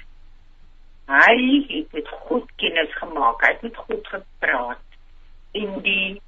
hy 1.08 1.36
het 1.68 1.94
met 1.94 2.08
God 2.08 2.52
kennis 2.56 2.94
gemaak. 2.96 3.42
Hy 3.42 3.52
het 3.54 3.62
met 3.62 3.78
God 3.78 4.08
gepraat 4.08 4.84
en 5.52 5.80
die 5.82 6.22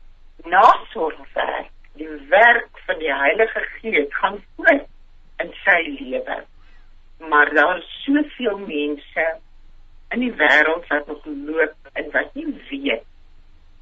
nasorgwerk, 0.43 1.71
die 1.93 2.15
werk 2.29 2.79
van 2.85 2.97
die 2.99 3.13
Heilige 3.13 3.59
Gees 3.59 4.15
gaan 4.21 4.43
voort 4.55 4.87
in 5.43 5.53
sy 5.63 5.79
lewe. 5.99 6.37
Maar 7.29 7.53
daar 7.53 7.77
is 7.77 8.03
soveel 8.03 8.57
mense 8.57 9.25
in 10.09 10.19
die 10.19 10.33
wêreld 10.33 10.87
wat 10.87 11.07
nog 11.07 11.25
loop 11.25 11.91
en 11.93 12.11
wat 12.11 12.33
nie 12.33 12.47
weet 12.69 13.05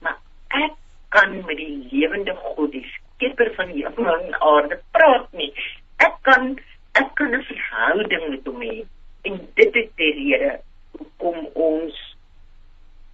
maar 0.04 0.18
ek 0.48 0.74
kan 1.16 1.36
met 1.46 1.58
die 1.58 1.88
lewende 1.92 2.36
God 2.36 2.72
die 2.72 2.86
skepper 2.94 3.54
van 3.56 3.72
die 3.72 3.86
hemel 3.86 4.18
en 4.18 4.42
aarde 4.52 4.80
praat 4.92 5.32
nie. 5.32 5.54
Ek 6.04 6.18
kan 6.28 6.58
ek 7.02 7.14
kan 7.16 7.36
'n 7.36 7.44
verhouding 7.50 8.30
met 8.30 8.46
hom 8.46 8.62
hê. 8.62 8.86
En 9.22 9.40
dit 9.54 9.76
is 9.76 9.90
die 9.96 10.14
rede 10.20 10.60
hoekom 10.98 11.48
ons 11.54 11.96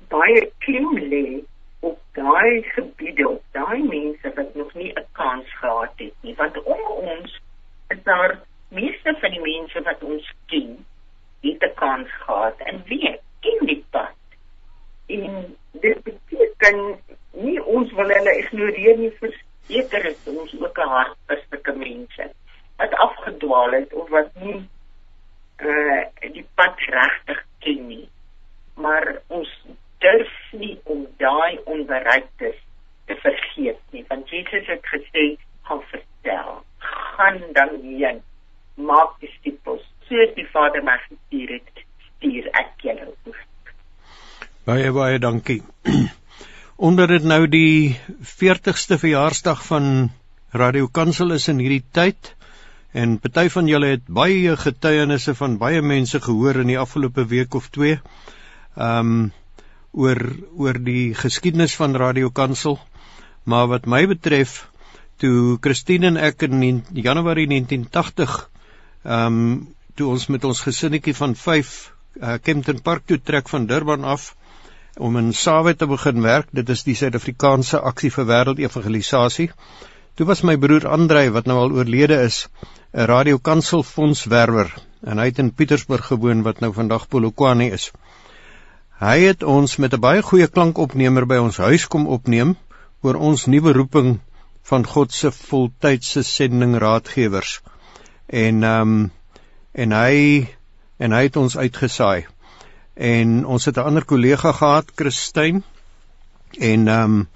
baie 0.10 0.52
klim 0.66 0.98
lê 0.98 1.44
op 1.80 2.00
daai 2.14 2.64
gebiede 2.76 3.30
op 3.30 3.44
daai 3.52 3.84
mense 3.84 4.34
wat 4.36 4.56
nog 4.56 4.74
nie 4.74 4.92
'n 4.96 5.06
kans 5.12 5.48
gehad 5.62 5.94
het 5.98 6.14
nie 6.22 6.36
want 6.36 6.64
om 6.64 6.82
ons 7.12 7.40
is 7.90 8.04
daar 8.04 8.40
meeste 8.70 9.16
van 9.22 9.32
die 9.32 9.42
mense 9.42 9.82
wat 9.82 10.04
ons 10.04 10.34
ken, 10.46 10.86
het 11.42 11.64
'n 11.64 11.74
kans 11.76 12.10
gehad 12.26 12.58
en 12.58 12.84
weet, 12.88 13.22
ken 13.40 13.66
die 13.66 13.84
pad. 13.90 14.16
En 15.08 15.56
dit 15.72 16.04
beteken 16.04 17.00
nie 17.32 17.64
ons 17.64 17.92
wil 17.92 18.10
hulle 18.10 18.34
ignoreer 18.64 18.98
nie, 18.98 19.12
verseker 19.20 20.06
is 20.06 20.28
ons 20.32 20.56
ook 20.60 20.78
'n 20.78 20.90
hartsterke 20.96 21.74
mense 21.76 22.30
wat 22.78 22.94
afgedwaal 22.94 23.72
het 23.72 23.94
of 23.94 24.10
wat 24.10 24.30
nie 24.36 24.70
uh 25.60 26.32
die 26.32 26.48
pad 26.56 26.80
regtig 26.80 27.46
ken 27.60 27.88
nie. 27.88 28.10
Maar 28.76 29.22
ons 29.28 29.50
durf 30.00 30.34
nie 30.52 30.80
om 30.84 31.08
daai 31.18 31.60
onbereiktes 31.66 32.60
te 33.06 33.16
vergeet 33.16 33.80
nie, 33.92 34.06
want 34.08 34.30
Jesus 34.30 34.68
het 34.68 34.86
gesê, 34.86 35.38
"Gaan 35.64 35.82
vertel, 35.82 36.64
gaan 36.78 37.42
dan 37.54 37.82
heen." 37.82 38.24
maak 38.76 39.20
disippels 39.22 39.84
soos 40.10 40.34
die 40.36 40.48
Vader 40.52 40.84
my 40.84 40.98
gestuur 41.06 41.56
het 41.60 41.84
stuur 42.08 42.50
ek 42.58 42.86
julle 42.88 43.10
ook 43.12 43.72
baie 44.66 44.92
baie 44.96 45.20
dankie 45.22 45.62
onder 46.90 47.08
dit 47.08 47.24
nou 47.24 47.46
die 47.48 48.00
40ste 48.44 49.00
verjaarsdag 49.00 49.66
van 49.66 49.90
Radio 50.52 50.88
Kansel 50.88 51.32
is 51.32 51.48
in 51.48 51.62
hierdie 51.64 51.84
tyd. 51.96 52.34
En 52.94 53.18
party 53.24 53.48
van 53.56 53.72
julle 53.72 53.96
het 53.96 54.06
baie 54.06 54.56
getuienisse 54.60 55.36
van 55.40 55.58
baie 55.58 55.82
mense 55.82 56.22
gehoor 56.22 56.62
in 56.62 56.70
die 56.74 56.80
afgelope 56.80 57.26
week 57.32 57.56
of 57.56 57.72
twee 57.74 58.00
um 58.76 59.32
oor 59.94 60.20
oor 60.58 60.80
die 60.82 61.14
geskiedenis 61.18 61.76
van 61.80 61.96
Radio 61.96 62.30
Kansel. 62.30 62.80
Maar 63.44 63.68
wat 63.74 63.86
my 63.86 64.06
betref 64.08 64.68
toe 65.18 65.58
Christine 65.62 66.14
en 66.14 66.18
ek 66.18 66.46
in 66.50 66.84
Januarie 66.94 67.48
1980 67.48 68.42
Ehm 69.04 69.36
um, 69.36 69.68
toe 70.00 70.08
ons 70.10 70.26
met 70.32 70.46
ons 70.48 70.60
gesinnetjie 70.64 71.14
van 71.16 71.34
5 71.36 71.72
uh, 72.18 72.36
Kempton 72.42 72.80
Park 72.82 73.04
toe 73.06 73.18
trek 73.22 73.50
van 73.52 73.66
Durban 73.68 74.04
af 74.08 74.30
om 74.98 75.18
in 75.18 75.34
Sawe 75.34 75.76
te 75.76 75.88
begin 75.88 76.22
werk. 76.22 76.48
Dit 76.52 76.70
is 76.70 76.84
die 76.84 76.96
Suid-Afrikaanse 76.96 77.82
Aksie 77.82 78.12
vir 78.12 78.26
Wêreldevangelisasie. 78.30 79.50
Toe 80.16 80.28
was 80.30 80.44
my 80.44 80.56
broer 80.58 80.86
Andrei 80.88 81.30
wat 81.34 81.48
nou 81.50 81.58
al 81.58 81.72
oorlede 81.74 82.20
is, 82.22 82.48
'n 82.94 83.08
radiokansel 83.10 83.84
fondswerwer 83.84 84.70
en 85.02 85.18
hy 85.18 85.26
het 85.26 85.40
in 85.40 85.54
Pietersburg 85.54 86.06
gewoon 86.06 86.44
wat 86.44 86.60
nou 86.60 86.74
vandag 86.74 87.08
Polokwane 87.08 87.72
is. 87.72 87.92
Hy 89.00 89.20
het 89.20 89.44
ons 89.44 89.78
met 89.78 89.94
'n 89.94 90.00
baie 90.00 90.22
goeie 90.22 90.48
klankopnemer 90.48 91.26
by 91.26 91.38
ons 91.38 91.58
huis 91.58 91.88
kom 91.88 92.08
opneem 92.08 92.56
oor 93.02 93.16
ons 93.16 93.46
nuwe 93.46 93.74
roeping 93.74 94.20
van 94.62 94.86
God 94.86 95.12
se 95.12 95.32
voltydse 95.32 96.24
sending 96.24 96.78
raadgewers 96.78 97.62
en 98.28 98.64
ehm 98.64 98.82
um, 98.82 99.12
en 99.74 99.92
hy 99.92 100.48
en 100.98 101.12
hy 101.12 101.24
het 101.24 101.36
ons 101.36 101.58
uitgesaai. 101.58 102.26
En 102.96 103.46
ons 103.46 103.66
het 103.66 103.78
'n 103.78 103.88
ander 103.90 104.06
kollega 104.06 104.52
gehad, 104.52 104.92
Christyn. 104.96 105.64
En 106.60 106.88
ehm 106.88 107.04
um, 107.04 107.28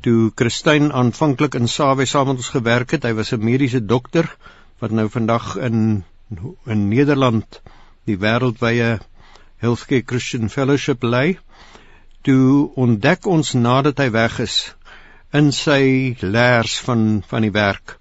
toe 0.00 0.32
Christyn 0.34 0.92
aanvanklik 0.92 1.54
in 1.54 1.68
Sawe 1.68 2.04
saam 2.04 2.26
met 2.26 2.36
ons 2.36 2.48
gewerk 2.48 2.90
het, 2.90 3.02
hy 3.02 3.12
was 3.14 3.32
'n 3.32 3.44
mediese 3.44 3.84
dokter 3.86 4.36
wat 4.78 4.90
nou 4.90 5.08
vandag 5.08 5.56
in 5.56 6.04
in 6.64 6.88
Nederland 6.88 7.60
die 8.04 8.16
wêreldwye 8.16 9.00
Healthcare 9.56 10.02
Christian 10.06 10.48
Fellowship 10.48 11.02
lei. 11.02 11.38
Toe 12.22 12.70
ontdek 12.74 13.26
ons 13.26 13.52
nadat 13.52 13.98
hy 13.98 14.10
weg 14.10 14.38
is 14.38 14.74
in 15.32 15.52
sy 15.52 16.16
leers 16.20 16.80
van 16.80 17.22
van 17.26 17.42
die 17.42 17.52
werk 17.52 18.00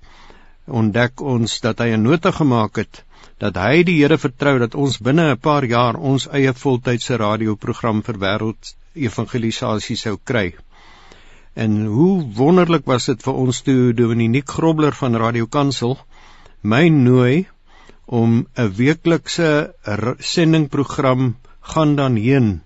ontdek 0.71 1.21
ons 1.21 1.59
dat 1.61 1.79
hy 1.79 1.89
'n 1.95 2.03
nota 2.03 2.31
gemaak 2.31 2.75
het 2.75 3.03
dat 3.41 3.57
hy 3.57 3.83
die 3.83 3.97
Here 4.01 4.17
vertrou 4.17 4.59
dat 4.59 4.75
ons 4.75 4.97
binne 4.97 5.31
'n 5.31 5.37
paar 5.37 5.65
jaar 5.65 5.95
ons 5.95 6.27
eie 6.27 6.53
voltydse 6.53 7.17
radioprogram 7.17 8.01
vir 8.03 8.17
wêreld 8.25 8.75
evangelisasie 8.95 9.97
sou 9.97 10.17
kry. 10.23 10.53
En 11.55 11.85
hoe 11.85 12.23
wonderlik 12.35 12.85
was 12.85 13.05
dit 13.05 13.23
vir 13.23 13.33
ons 13.33 13.61
toe 13.61 13.93
Dominiek 13.93 14.49
Grobler 14.49 14.93
van 14.93 15.15
Radio 15.15 15.47
Kansel 15.47 15.97
my 16.61 16.87
nooi 16.89 17.47
om 18.05 18.47
'n 18.57 18.73
weeklikse 18.75 19.73
sendingprogram 20.19 21.35
gaan 21.61 21.95
dan 21.95 22.15
heen 22.15 22.61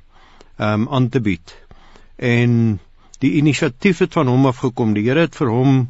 um 0.58 0.88
aan 0.90 1.10
te 1.10 1.20
bied. 1.20 1.56
En 2.16 2.80
die 3.20 3.32
inisiatief 3.32 4.00
het 4.00 4.14
van 4.14 4.28
hom 4.28 4.46
afgekom. 4.46 4.94
Die 4.94 5.04
Here 5.04 5.20
het 5.20 5.36
vir 5.36 5.50
hom 5.50 5.90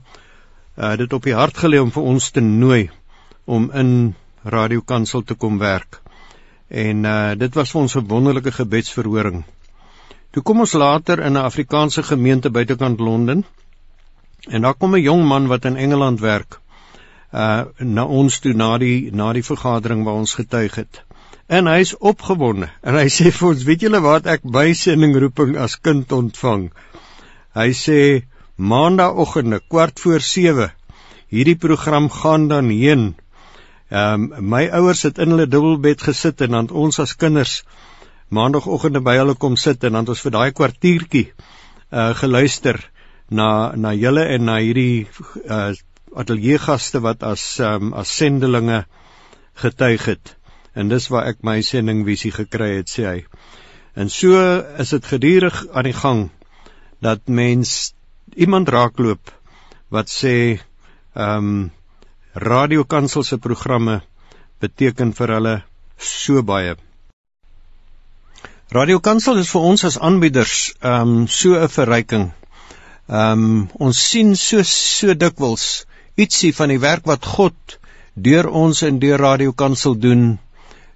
uh, 0.78 0.96
dit 0.98 1.14
op 1.14 1.24
die 1.24 1.36
hart 1.36 1.58
gelê 1.58 1.82
om 1.82 1.92
vir 1.92 2.04
ons 2.04 2.30
te 2.32 2.42
nooi 2.42 2.90
om 3.46 3.72
in 3.72 4.16
Radio 4.46 4.82
Kansel 4.82 5.24
te 5.24 5.34
kom 5.34 5.58
werk. 5.58 6.02
En 6.70 7.04
uh, 7.04 7.32
dit 7.38 7.54
was 7.58 7.72
vir 7.74 7.82
ons 7.82 7.96
'n 7.98 8.08
wonderlike 8.08 8.52
gebedsverhoring. 8.52 9.44
Toe 10.32 10.44
kom 10.44 10.60
ons 10.60 10.74
later 10.74 11.20
in 11.20 11.34
'n 11.34 11.42
Afrikaanse 11.50 12.04
gemeente 12.04 12.50
buitekant 12.50 13.00
Londen. 13.00 13.46
En 14.50 14.62
daar 14.62 14.74
kom 14.74 14.96
'n 14.96 15.02
jong 15.02 15.26
man 15.26 15.48
wat 15.48 15.66
in 15.66 15.76
Engeland 15.76 16.20
werk. 16.20 16.60
Uh 17.34 17.64
na 17.80 18.06
ons 18.06 18.40
toe 18.40 18.54
na 18.54 18.78
die 18.78 19.12
na 19.12 19.34
die 19.34 19.44
vergadering 19.44 20.04
waar 20.04 20.22
ons 20.22 20.34
getuig 20.34 20.76
het. 20.76 21.04
En 21.48 21.68
hy's 21.68 21.98
opgewonde 21.98 22.70
en 22.82 22.94
hy 22.94 23.10
sê 23.18 23.32
vir 23.32 23.50
ons, 23.50 23.64
weet 23.64 23.82
julle 23.82 24.02
wat 24.02 24.26
ek 24.26 24.42
by 24.44 24.74
sending 24.74 25.18
roeping 25.18 25.58
as 25.58 25.80
kind 25.80 26.12
ontvang? 26.12 26.72
Hy 27.54 27.70
sê 27.74 28.24
maandagooggende 28.56 29.60
kwart 29.68 30.00
voor 30.00 30.20
7 30.20 30.72
hierdie 31.36 31.58
program 31.58 32.10
gaan 32.10 32.48
dan 32.48 32.70
heen. 32.70 33.16
Ehm 33.90 34.32
um, 34.34 34.50
my 34.50 34.64
ouers 34.74 35.04
het 35.06 35.20
in 35.22 35.30
hulle 35.30 35.48
dubbelbed 35.48 36.02
gesit 36.02 36.42
en 36.42 36.58
dan 36.58 36.70
ons 36.70 37.00
as 37.00 37.16
kinders 37.16 37.64
maandagooggende 38.34 39.02
by 39.06 39.18
hulle 39.20 39.36
kom 39.36 39.58
sit 39.62 39.84
en 39.84 39.94
dan 39.94 40.08
ons 40.10 40.22
vir 40.26 40.34
daai 40.34 40.52
kwartiertjie 40.52 41.28
uh 41.92 42.14
geluister 42.18 42.80
na 43.30 43.76
na 43.76 43.94
julle 43.94 44.26
en 44.36 44.46
na 44.50 44.58
hierdie 44.58 45.08
uh 45.46 45.74
ateljeegaste 46.16 47.02
wat 47.04 47.24
as 47.24 47.60
um, 47.60 47.94
as 47.94 48.12
sendelinge 48.18 48.86
getuig 49.62 50.06
het. 50.06 50.36
En 50.74 50.88
dis 50.88 51.08
waar 51.12 51.28
ek 51.32 51.44
my 51.44 51.60
sendingvisie 51.62 52.32
gekry 52.32 52.78
het, 52.78 52.90
sê 52.92 53.06
hy. 53.06 53.20
En 53.96 54.10
so 54.10 54.40
is 54.80 54.92
dit 54.96 55.06
gedurig 55.12 55.62
aan 55.72 55.88
die 55.88 55.96
gang 55.96 56.30
dat 57.04 57.28
mens 57.28 57.94
iemand 58.36 58.70
raakloop 58.70 59.32
wat 59.92 60.12
sê 60.12 60.36
ehm 61.16 61.50
um, 61.50 61.72
radiokansel 62.36 63.24
se 63.24 63.38
programme 63.38 64.02
beteken 64.60 65.14
vir 65.16 65.32
hulle 65.32 65.54
so 65.98 66.42
baie. 66.44 66.76
Radiokansel 68.76 69.40
is 69.40 69.52
vir 69.54 69.68
ons 69.72 69.86
as 69.88 69.98
aanbieders 70.00 70.74
ehm 70.82 71.14
um, 71.16 71.28
so 71.28 71.56
'n 71.56 71.70
verryking. 71.70 72.32
Ehm 73.08 73.46
um, 73.46 73.70
ons 73.80 74.04
sien 74.10 74.36
so 74.36 74.64
so 74.64 75.14
dikwels 75.14 75.86
ietsie 76.16 76.52
van 76.56 76.70
die 76.70 76.80
werk 76.80 77.06
wat 77.06 77.26
God 77.26 77.80
deur 78.16 78.50
ons 78.50 78.82
in 78.82 79.00
deur 79.00 79.20
radiokansel 79.20 79.96
doen 79.96 80.40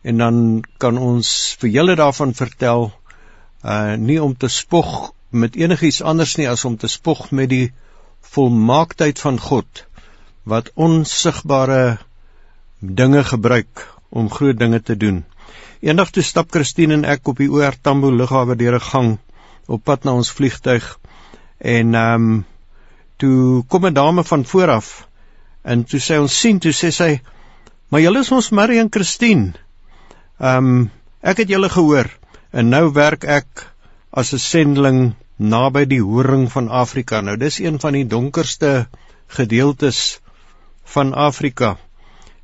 en 0.04 0.18
dan 0.18 0.64
kan 0.78 0.98
ons 0.98 1.56
vir 1.62 1.70
julle 1.70 1.96
daarvan 1.96 2.34
vertel 2.34 2.92
uh 3.64 3.96
nie 3.96 4.20
om 4.24 4.36
te 4.36 4.48
spog 4.48 5.14
met 5.30 5.56
enigiets 5.56 6.02
anders 6.02 6.38
nie 6.38 6.50
as 6.50 6.66
om 6.66 6.78
te 6.78 6.88
spog 6.88 7.32
met 7.32 7.50
die 7.50 7.72
volmaaktheid 8.36 9.20
van 9.20 9.40
God 9.40 9.86
wat 10.50 10.72
onsigbare 10.76 11.98
dinge 12.80 13.24
gebruik 13.24 13.88
om 14.10 14.30
groot 14.32 14.58
dinge 14.58 14.82
te 14.82 14.98
doen. 14.98 15.24
Eendag 15.80 16.12
toe 16.12 16.24
stap 16.24 16.52
Christine 16.52 16.94
en 16.98 17.06
ek 17.06 17.28
op 17.32 17.38
die 17.40 17.50
OR 17.52 17.76
Tambo 17.82 18.12
lughawe 18.12 18.56
deur 18.60 18.76
'n 18.80 18.90
gang 18.92 19.18
op 19.68 19.84
pad 19.84 20.04
na 20.04 20.14
ons 20.14 20.32
vliegtyg 20.32 20.86
en 21.58 21.96
ehm 21.96 22.14
um, 22.16 22.46
toe 23.18 23.64
kom 23.68 23.86
'n 23.86 23.94
dame 23.94 24.24
van 24.24 24.46
vooraf 24.46 25.08
en 25.64 25.84
toe 25.84 26.00
sê 26.00 26.20
ons 26.20 26.40
sien 26.40 26.60
toe 26.60 26.72
sê 26.72 26.92
sy 26.92 27.22
maar 27.90 28.02
julle 28.02 28.20
is 28.20 28.32
ons 28.32 28.50
Marie 28.50 28.80
en 28.80 28.92
Christine. 28.92 29.54
Ehm 30.40 30.58
um, 30.58 30.92
ek 31.22 31.38
het 31.38 31.50
julle 31.50 31.70
gehoor 31.70 32.10
en 32.52 32.70
nou 32.70 32.92
werk 32.94 33.24
ek 33.24 33.66
as 34.12 34.34
'n 34.34 34.40
sendeling 34.40 35.14
naby 35.38 35.86
die 35.86 36.02
horing 36.02 36.52
van 36.52 36.70
Afrika. 36.70 37.22
Nou 37.22 37.38
dis 37.38 37.60
een 37.60 37.80
van 37.80 37.94
die 37.94 38.08
donkerste 38.08 38.88
gedeeltes 39.28 40.20
van 40.96 41.14
Afrika. 41.14 41.78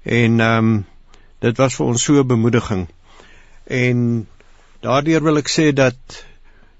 En 0.03 0.39
ehm 0.39 0.57
um, 0.57 0.85
dit 1.45 1.57
was 1.57 1.75
vir 1.75 1.85
ons 1.85 2.03
so 2.03 2.21
'n 2.21 2.27
bemoediging. 2.27 2.87
En 3.65 4.27
daardeur 4.81 5.23
wil 5.23 5.37
ek 5.37 5.49
sê 5.49 5.73
dat 5.73 6.25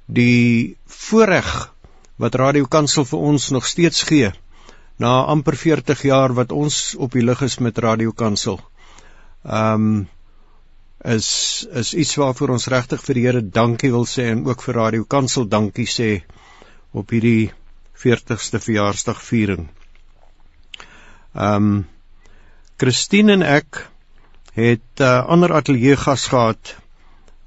die 0.06 0.78
voorreg 0.86 1.74
wat 2.16 2.36
Radio 2.36 2.66
Kansel 2.66 3.06
vir 3.06 3.20
ons 3.20 3.50
nog 3.50 3.66
steeds 3.66 4.04
gee 4.04 4.32
na 4.98 5.26
amper 5.26 5.58
40 5.58 6.02
jaar 6.02 6.34
wat 6.34 6.52
ons 6.52 6.96
op 6.96 7.12
die 7.12 7.24
lug 7.24 7.42
is 7.42 7.58
met 7.60 7.78
Radio 7.78 8.12
Kansel. 8.12 8.60
Ehm 9.44 9.74
um, 9.74 10.08
is 11.06 11.68
is 11.72 11.94
iets 11.94 12.16
waarvoor 12.16 12.50
ons 12.50 12.68
regtig 12.68 13.02
vir 13.06 13.16
die 13.16 13.26
Here 13.26 13.42
dankie 13.42 13.92
wil 13.92 14.08
sê 14.10 14.30
en 14.32 14.46
ook 14.46 14.62
vir 14.66 14.76
Radio 14.76 15.04
Kansel 15.04 15.46
dankie 15.48 15.86
sê 15.86 16.24
op 16.92 17.12
hierdie 17.14 17.52
40ste 18.06 18.60
verjaarsdag 18.60 19.22
viering. 19.22 19.68
Ehm 21.36 21.56
um, 21.56 21.88
Christine 22.78 23.32
en 23.32 23.42
ek 23.44 23.90
het 24.54 25.00
'n 25.00 25.04
uh, 25.04 25.26
ander 25.28 25.54
ateljee 25.54 25.96
gas 25.96 26.28
gehad 26.28 26.76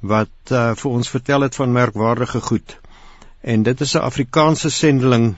wat 0.00 0.52
uh, 0.52 0.74
vir 0.74 0.90
ons 0.90 1.10
vertel 1.10 1.40
het 1.40 1.54
van 1.54 1.72
merkwaardige 1.72 2.40
goed. 2.40 2.76
En 3.40 3.62
dit 3.62 3.80
is 3.80 3.94
'n 3.94 4.04
Afrikaanse 4.10 4.70
sendeling 4.70 5.36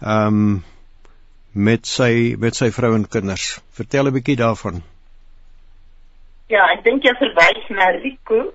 ehm 0.00 0.26
um, 0.26 0.64
met 1.52 1.86
sy 1.86 2.34
met 2.38 2.56
sy 2.56 2.70
vrou 2.70 2.94
en 2.94 3.08
kinders. 3.08 3.60
Vertel 3.70 4.06
'n 4.06 4.12
bietjie 4.12 4.36
daarvan. 4.36 4.82
Ja, 6.46 6.68
ek 6.72 6.84
dink 6.84 7.02
jy 7.02 7.14
verwys 7.14 7.68
na 7.68 7.88
Rico. 7.90 8.52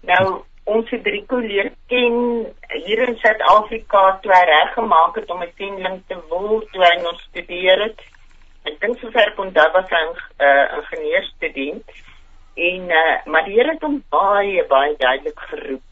Nou 0.00 0.42
ons 0.64 0.90
het 0.90 1.06
Rico 1.06 1.36
leer 1.38 1.72
ken 1.86 2.46
hier 2.84 3.08
in 3.08 3.16
Suid-Afrika 3.16 4.18
toe 4.22 4.32
hy 4.32 4.44
reg 4.44 4.72
gemaak 4.72 5.14
het 5.16 5.30
om 5.30 5.42
'n 5.42 5.52
sendeling 5.56 6.02
te 6.06 6.16
word 6.28 6.72
toe 6.72 6.82
hy 6.82 7.02
nog 7.02 7.20
studeer 7.20 7.82
het 7.82 8.00
ek 8.66 8.80
dink 8.82 8.98
sover 9.00 9.32
kon 9.38 9.52
daar 9.52 9.72
was 9.72 9.90
'n 9.90 10.14
uh, 10.46 10.66
ingenieurstudent 10.78 11.84
en 12.54 12.82
uh, 13.00 13.16
maar 13.24 13.44
die 13.44 13.54
Here 13.58 13.72
het 13.72 13.82
hom 13.82 14.02
baie 14.08 14.64
baie 14.66 14.94
duidelik 14.98 15.40
geroep 15.50 15.82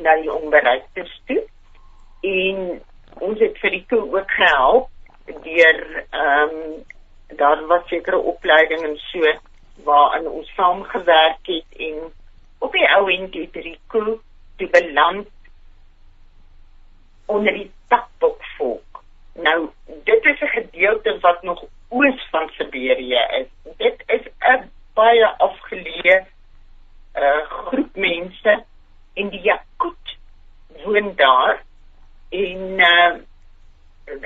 na 0.00 0.16
die 0.20 0.32
onbereiktes 0.32 1.20
toe 1.26 1.42
en 2.20 2.82
ons 3.28 3.38
het 3.40 3.58
vir 3.58 3.70
die 3.70 3.84
toe 3.88 4.02
ook 4.16 4.30
gehelp 4.30 4.88
deur 5.26 5.80
ehm 6.10 6.54
um, 6.56 6.84
daar 7.36 7.66
was 7.66 7.88
sekere 7.88 8.18
opleiding 8.18 8.82
en 8.86 8.96
so 8.96 9.32
waarin 9.84 10.28
ons 10.28 10.52
saamgewerk 10.54 11.46
het 11.46 11.80
en 11.88 11.96
op 12.58 12.72
die 12.72 12.86
ou 12.96 13.10
end 13.12 13.34
het 13.34 13.56
die 14.56 14.70
beland 14.70 15.28
onder 17.26 17.52
die 17.52 17.70
takbok 17.88 18.44
volk 18.56 18.85
nou 19.42 19.70
dit 20.04 20.24
is 20.24 20.40
'n 20.40 20.46
gedeelte 20.46 21.18
wat 21.20 21.42
nog 21.42 21.64
oos 21.88 22.28
van 22.30 22.48
Siberië 22.48 23.24
is. 23.40 23.74
Dit 23.76 24.02
is 24.06 24.24
'n 24.40 24.70
baie 24.94 25.26
afgeleë 25.26 26.26
uh, 27.14 27.42
groep 27.48 27.96
mense 27.96 28.64
en 29.14 29.28
die 29.28 29.40
Yakut 29.40 30.16
woon 30.84 31.14
daar 31.16 31.62
en 32.28 32.80
uh, 32.80 33.14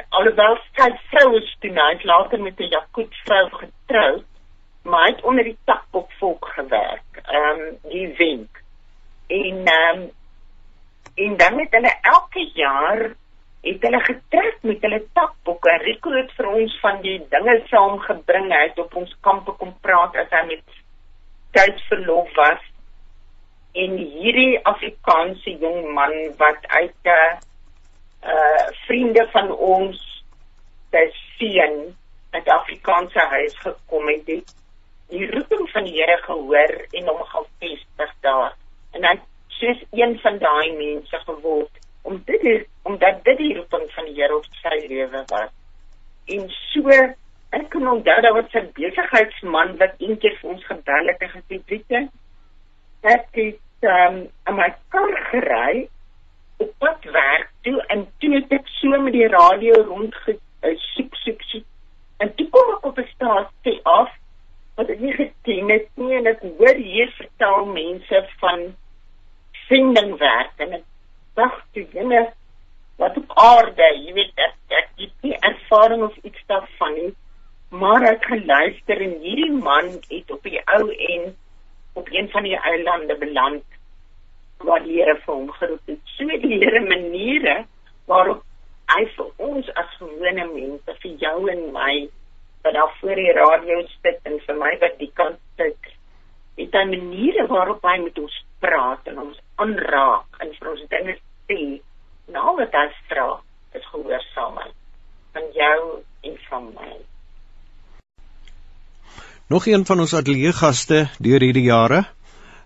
alhoewel 0.08 0.58
sy 0.76 0.90
vrou 1.10 1.36
is 1.36 1.56
toe 1.60 1.70
nou 1.70 1.98
later 2.02 2.40
met 2.40 2.58
'n 2.58 2.72
Yakut 2.74 3.14
vrou 3.24 3.48
getroud, 3.50 4.24
maar 4.82 5.04
hy 5.04 5.10
het 5.10 5.22
onder 5.22 5.44
die 5.44 5.58
takbok 5.64 6.12
volk 6.12 6.48
gewerk. 6.54 7.22
Ehm 7.22 7.60
um, 7.60 7.78
die 7.82 8.14
wenk. 8.16 8.62
En 9.26 9.64
ehm 9.66 10.00
um, 10.00 10.10
en 11.14 11.36
dan 11.36 11.58
het 11.58 11.70
hulle 11.70 11.94
elke 12.00 12.50
jaar 12.54 13.14
het 13.60 13.82
hulle 13.84 14.00
getrek 14.00 14.58
met 14.62 14.82
hulle 14.84 15.00
takboeke. 15.12 15.76
Rico 15.84 16.12
het 16.16 16.32
vir 16.36 16.48
ons 16.48 16.76
van 16.80 17.00
die 17.04 17.18
dinge 17.32 17.56
saamgebring. 17.68 18.48
Hy 18.52 18.62
het 18.68 18.78
op 18.80 18.94
ons 18.96 19.12
kampe 19.26 19.52
kom 19.60 19.74
praat 19.84 20.16
as 20.22 20.30
hy 20.32 20.44
met 20.48 20.78
tydsverlof 21.56 22.32
was. 22.38 22.62
En 23.76 23.96
hierdie 23.98 24.58
Afrikaanse 24.66 25.56
jong 25.60 25.90
man 25.94 26.14
wat 26.40 26.64
uit 26.66 26.96
'n 27.04 27.08
uh, 27.16 27.36
uh 28.32 28.64
vriende 28.86 29.28
van 29.32 29.52
ons 29.52 30.24
se 30.90 31.10
seun 31.36 31.96
uit 32.30 32.48
Afrikaanse 32.48 33.18
huis 33.18 33.54
gekom 33.58 34.08
het, 34.08 34.26
het 34.26 34.54
die 35.08 35.30
roeping 35.30 35.70
van 35.70 35.84
die 35.84 36.02
Here 36.02 36.18
gehoor 36.22 36.74
en 36.90 37.06
hom 37.06 37.22
gaan 37.22 37.46
vestig 37.58 38.12
daar. 38.20 38.56
En 38.92 39.04
hy 39.04 39.14
soos 39.48 39.84
een 39.90 40.18
van 40.18 40.38
daai 40.38 40.72
mense 40.76 41.18
geword 41.26 41.80
om 42.02 42.22
dit 42.24 42.42
is 42.42 42.66
omdat 42.82 43.24
dit 43.24 43.38
die 43.38 43.54
roeping 43.56 43.86
van 43.94 44.04
die 44.04 44.14
Here 44.14 44.36
op 44.36 44.46
sy 44.62 44.76
lewe 44.86 45.24
was. 45.32 45.50
En 46.26 46.48
so 46.72 46.88
ek 47.50 47.68
kan 47.72 47.88
onthou 47.88 48.20
dat 48.22 48.34
wat 48.36 48.52
sy 48.54 48.62
besigheidsman 48.76 49.76
wat 49.80 49.98
eendag 49.98 50.36
vir 50.40 50.50
ons 50.54 50.66
gebel 50.66 51.10
het 51.10 51.24
en 51.26 51.32
gesê 51.34 51.60
het, 51.66 52.12
dat 53.06 53.26
dit 53.32 53.88
um 53.88 54.20
aan 54.44 54.56
my 54.60 54.68
kar 54.94 55.16
gery 55.30 55.88
op 56.60 56.72
pad 56.78 57.04
werk 57.12 57.48
toe 57.66 57.80
en 57.94 58.06
toe 58.18 58.34
het 58.34 58.52
ek 58.60 58.68
so 58.78 59.00
met 59.04 59.16
die 59.16 59.28
radio 59.32 59.82
rond 59.88 60.16
eh, 60.28 60.74
soek 60.92 61.16
soek 61.24 61.44
en 62.20 62.34
toe 62.36 62.46
kom 62.54 62.74
ek 62.74 62.86
op 62.90 62.98
'n 62.98 63.08
stasie 63.14 63.80
af 63.84 64.10
wat 64.76 64.90
ek 64.94 65.00
nie 65.00 65.14
geken 65.16 65.72
het 65.72 65.88
nie 65.96 66.16
en 66.18 66.26
ek 66.26 66.42
hoor 66.58 66.76
hier 66.76 67.10
vertel 67.16 67.64
mense 67.64 68.22
van 68.44 68.66
sendingwerk 69.68 70.64
en 70.66 70.72
ek 70.80 70.86
dink 71.38 71.58
toe 71.74 71.86
jinne 71.94 72.22
wat 73.00 73.16
op 73.16 73.32
aarde, 73.48 73.86
jy 74.04 74.12
weet 74.16 74.44
ek 74.46 74.78
ek 74.80 74.88
het 75.00 75.26
nie 75.26 75.36
ervaring 75.50 76.02
of 76.04 76.16
iets 76.22 76.42
daarvan 76.50 76.96
nie, 76.98 77.12
maar 77.70 78.04
ek 78.10 78.26
geluister 78.28 79.00
en 79.06 79.16
hierdie 79.22 79.52
man 79.52 79.92
het 80.10 80.32
op 80.34 80.42
die 80.44 80.60
ou 80.76 80.84
en 80.90 81.30
op 82.00 82.08
een 82.12 82.28
van 82.30 82.46
die 82.46 82.58
eilande 82.58 83.16
beland 83.18 83.64
waar 84.68 84.82
die 84.84 84.98
Here 85.00 85.16
vir 85.24 85.34
hom 85.34 85.50
geroep 85.56 85.86
het. 85.88 86.00
So 86.16 86.26
die 86.44 86.58
Here 86.60 86.82
maniere 86.84 87.56
waarop 88.10 88.44
hy 88.90 89.04
vir 89.16 89.46
ons 89.48 89.68
as 89.80 89.92
gewone 89.98 90.46
mense, 90.52 90.96
vir 91.02 91.12
jou 91.24 91.36
en 91.52 91.62
my 91.74 91.94
wat 92.64 92.74
daar 92.76 92.92
voor 93.00 93.16
die 93.16 93.32
radio 93.32 93.80
sit 94.02 94.18
en 94.28 94.36
vir 94.46 94.58
my 94.60 94.74
wat 94.82 94.98
die 95.00 95.10
kant 95.16 95.38
sit, 95.56 95.92
het 96.60 96.74
hy 96.76 96.84
maniere 96.90 97.46
waarop 97.48 97.86
hy 97.88 97.96
met 98.02 98.18
ons 98.20 98.40
praat 98.60 99.06
en 99.08 99.22
ons 99.24 99.38
aanraak. 99.62 100.40
En 100.42 100.52
vir 100.58 100.70
ons 100.72 100.84
dinge 100.94 101.16
sê 101.48 101.60
nou 102.34 102.56
wat 102.58 102.76
hy 102.78 102.86
vra 103.10 103.28
is 103.78 103.86
gehoorsaamheid 103.92 104.76
van 105.34 105.46
jou 105.54 105.80
en 106.28 106.38
van 106.48 106.70
my. 106.74 106.90
Nog 109.50 109.66
een 109.66 109.84
van 109.86 110.00
ons 110.00 110.14
ateljeegaste 110.14 111.04
deur 111.18 111.46
hierdie 111.46 111.68
jare, 111.68 112.04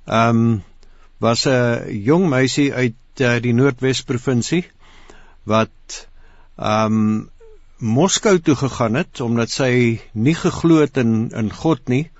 ehm 0.06 0.40
um, 0.44 0.62
was 1.24 1.46
'n 1.48 2.02
jong 2.04 2.28
meisie 2.28 2.72
uit 2.74 3.20
uh, 3.20 3.36
die 3.40 3.54
Noordwes 3.54 4.02
provinsie 4.02 4.64
wat 5.44 6.08
ehm 6.56 6.98
um, 6.98 7.30
Moskou 7.78 8.38
toe 8.38 8.54
gegaan 8.56 8.94
het 8.94 9.20
omdat 9.20 9.50
sy 9.50 10.00
nie 10.12 10.34
geglo 10.34 10.80
het 10.80 10.96
in 10.96 11.30
in 11.30 11.50
God 11.52 11.88
nie 11.88 12.10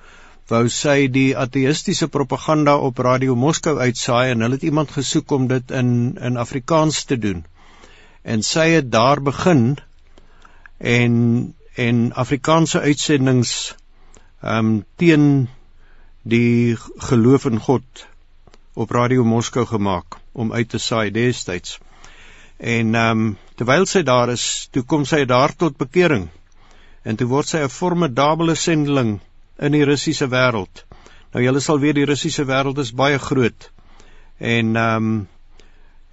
wou 0.53 0.69
sy 0.69 1.07
die 1.09 1.33
ateïstiese 1.37 2.09
propaganda 2.13 2.77
op 2.77 2.99
Radio 2.99 3.35
Moskou 3.35 3.79
uitsaai 3.81 4.35
en 4.35 4.45
hulle 4.45 4.59
het 4.59 4.67
iemand 4.69 4.91
gesoek 4.93 5.31
om 5.33 5.47
dit 5.49 5.71
in 5.71 6.19
in 6.21 6.37
Afrikaans 6.37 7.05
te 7.05 7.19
doen. 7.19 7.45
En 8.23 8.43
sy 8.43 8.69
het 8.77 8.91
daar 8.93 9.23
begin 9.23 9.79
en 10.79 11.15
en 11.75 12.13
Afrikaanse 12.13 12.81
uitsendings 12.81 13.75
ehm 14.43 14.59
um, 14.59 14.85
teen 14.97 15.49
die 16.23 16.77
geloof 17.09 17.45
in 17.45 17.59
God 17.59 18.07
op 18.75 18.91
Radio 18.91 19.25
Moskou 19.25 19.67
gemaak 19.67 20.21
om 20.33 20.53
uit 20.53 20.69
te 20.69 20.79
saai 20.79 21.11
destyds. 21.11 21.79
En 22.59 22.95
ehm 22.95 23.19
um, 23.19 23.37
terwyl 23.57 23.87
sy 23.87 24.03
daar 24.03 24.31
is, 24.31 24.69
toe 24.71 24.83
kom 24.83 25.05
sy 25.05 25.25
daar 25.25 25.57
tot 25.57 25.77
bekering. 25.77 26.29
En 27.03 27.17
toe 27.17 27.27
word 27.29 27.49
sy 27.49 27.65
'n 27.65 27.69
formidable 27.69 28.55
sendeling 28.55 29.21
in 29.59 29.73
die 29.73 29.85
Russiese 29.85 30.29
wêreld. 30.31 30.85
Nou 31.35 31.43
julle 31.45 31.61
sal 31.61 31.81
weet 31.83 31.99
die 31.99 32.09
Russiese 32.09 32.47
wêreld 32.49 32.79
is 32.79 32.95
baie 32.95 33.19
groot. 33.19 33.71
En 34.39 34.77
ehm 34.77 34.97
um, 34.97 35.29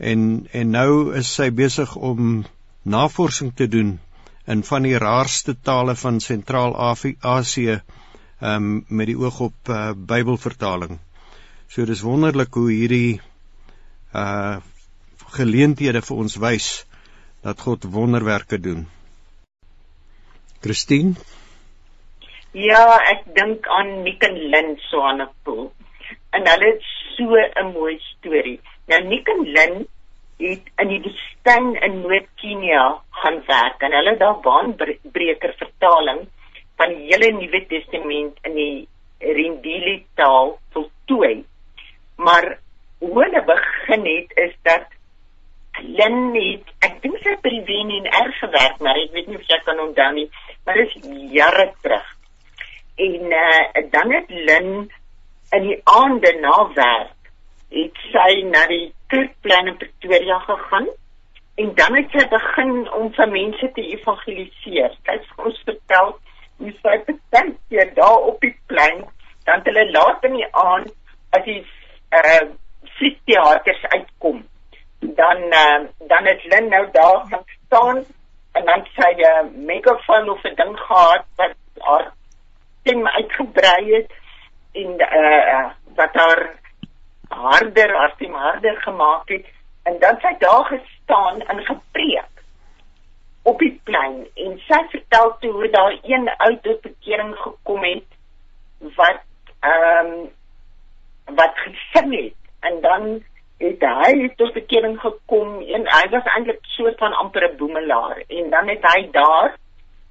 en 0.01 0.47
en 0.51 0.71
nou 0.73 1.13
is 1.13 1.29
sy 1.29 1.51
besig 1.53 1.95
om 1.95 2.45
navorsing 2.83 3.51
te 3.53 3.67
doen 3.67 3.99
in 4.49 4.63
van 4.63 4.87
die 4.87 4.97
raarste 4.97 5.53
tale 5.61 5.95
van 5.95 6.19
Sentraal-Asië 6.19 7.81
um, 8.41 8.85
met 8.87 9.11
die 9.11 9.17
oog 9.17 9.39
op 9.39 9.69
uh, 9.69 9.91
Bybelvertaling. 9.93 10.97
So 11.69 11.85
dis 11.85 12.01
wonderlik 12.01 12.53
hoe 12.53 12.69
hierdie 12.71 13.21
uh 14.13 14.59
geleenthede 15.31 16.01
vir 16.03 16.17
ons 16.19 16.33
wys 16.43 16.65
dat 17.45 17.61
God 17.63 17.85
wonderwerke 17.93 18.57
doen. 18.59 18.81
Christine? 20.59 21.13
Ja, 22.51 22.99
ek 23.07 23.29
dink 23.31 23.67
aan 23.71 24.01
Nick 24.03 24.25
en 24.27 24.33
Lynn 24.51 24.73
Swanepoel. 24.89 25.69
En 26.35 26.47
hulle 26.49 26.71
het 26.73 26.83
so 27.15 27.37
'n 27.39 27.71
mooi 27.71 27.95
storie. 27.99 28.59
Nou 28.87 28.99
Nick 29.03 29.27
en 29.27 29.43
Lynn 29.55 29.87
het 30.37 30.65
in 30.83 30.87
die 30.87 30.99
woestyn 31.05 31.75
in 31.75 32.01
Noord-Kenia 32.01 32.83
gaan 33.21 33.39
werk 33.47 33.81
en 33.87 33.95
hulle 33.95 34.17
daar 34.17 34.39
baanbreker 34.43 35.53
vertaling 35.63 36.27
van 36.75 36.89
die 36.89 37.07
hele 37.11 37.31
Nuwe 37.31 37.65
Testament 37.67 38.37
in 38.43 38.53
die 38.53 38.87
Rendile 39.19 40.03
taal 40.15 40.59
voltooi. 40.73 41.45
Maar 42.17 42.59
hoe 42.99 43.23
hulle 43.23 43.43
begin 43.43 44.05
het 44.05 44.31
is 44.37 44.55
dat 44.61 44.87
Lynn 45.79 46.35
het 46.35 46.67
ek 46.83 47.01
dink 47.01 47.17
sy 47.23 47.37
by 47.41 47.49
die 47.49 47.63
Wen 47.69 47.91
en 47.95 48.07
R 48.27 48.31
gewerk, 48.43 48.79
maar 48.79 48.97
ek 48.99 49.13
weet 49.15 49.27
nie 49.27 49.39
of 49.39 49.47
jy 49.47 49.59
kan 49.63 49.79
onthou 49.79 50.13
nie, 50.13 50.29
maar 50.65 50.75
dit 50.75 50.95
is 50.95 51.31
jare 51.31 51.71
terug. 51.81 52.00
En 53.05 53.31
uh, 53.43 53.91
dan 53.91 54.11
het 54.13 54.29
Lynn 54.29 54.91
in 55.57 55.67
die 55.67 55.79
aande 55.83 56.31
na 56.41 56.57
werk 56.75 57.31
het 57.71 58.01
sy 58.11 58.41
na 58.51 58.65
die 58.69 58.93
kerkplein 59.11 59.71
in 59.71 59.77
Pretoria 59.79 60.39
gegaan 60.47 60.89
en 61.61 61.73
dan 61.75 61.95
het 61.95 62.13
sy 62.15 62.25
begin 62.33 62.75
om 62.97 63.09
vir 63.15 63.31
mense 63.31 63.71
te 63.75 63.87
evangeliseer. 63.95 64.93
Sy 65.05 65.17
het 65.17 65.45
ons 65.45 65.63
vertel 65.67 66.13
hoe 66.61 66.73
sy 66.83 66.95
betent 67.07 67.57
hier 67.73 67.93
daar 67.97 68.29
op 68.31 68.39
die 68.45 68.53
plein 68.71 69.03
dan 69.49 69.63
hulle 69.65 69.87
laat 69.91 70.29
in 70.29 70.37
die 70.39 70.49
aand 70.65 70.91
as 71.37 71.45
die 71.47 71.61
uh 72.17 72.41
fliekteaters 72.97 73.83
uitkom 73.95 74.41
dan 75.01 75.37
uh, 75.37 75.79
dan 76.07 76.25
het 76.25 76.43
Lynn 76.43 76.69
nou 76.69 76.87
daar 76.91 77.25
gaan 77.29 77.45
staan 77.65 78.03
en 78.51 78.65
dan 78.65 78.85
sy 78.95 79.11
'n 79.13 79.21
uh, 79.21 79.65
megafoon 79.67 80.29
of 80.29 80.43
'n 80.43 80.55
ding 80.55 80.79
gehad 80.79 81.25
wat 81.35 81.55
haar 81.79 82.11
stem 82.81 83.07
uitgebrei 83.07 83.93
het 83.93 84.11
en 84.73 84.99
uh 84.99 85.69
wat 85.95 86.13
haar 86.13 86.41
harder 87.29 87.95
as 87.95 88.13
die 88.17 88.31
harder 88.31 88.77
gemaak 88.81 89.29
het 89.29 89.47
en 89.83 89.99
dan 89.99 90.19
sy 90.21 90.35
daar 90.39 90.65
gestaan 90.65 91.41
en 91.41 91.65
gepreek 91.65 92.31
op 93.43 93.59
die 93.59 93.79
plein. 93.83 94.27
En 94.35 94.59
sy 94.67 94.79
vertel 94.89 95.35
toe 95.39 95.51
hoe 95.51 95.69
daar 95.69 95.97
een 96.03 96.29
ou 96.37 96.51
tot 96.61 96.81
bekering 96.81 97.33
gekom 97.37 97.83
het 97.83 98.93
wat 98.97 99.25
ehm 99.59 100.13
um, 100.13 100.29
wat 101.35 101.57
gesing 101.65 102.13
het. 102.15 102.37
En 102.59 102.81
dan 102.81 103.23
het 103.57 103.81
hy 103.81 104.29
tot 104.35 104.53
bekering 104.53 104.99
gekom 104.99 105.61
en 105.61 105.85
hy 105.87 106.03
was 106.09 106.29
eintlik 106.35 106.61
soort 106.75 106.97
van 106.97 107.13
amper 107.13 107.49
'n 107.49 107.57
boemelaar. 107.57 108.23
En 108.27 108.49
dan 108.49 108.67
het 108.67 108.85
hy 108.93 109.09
daar 109.11 109.57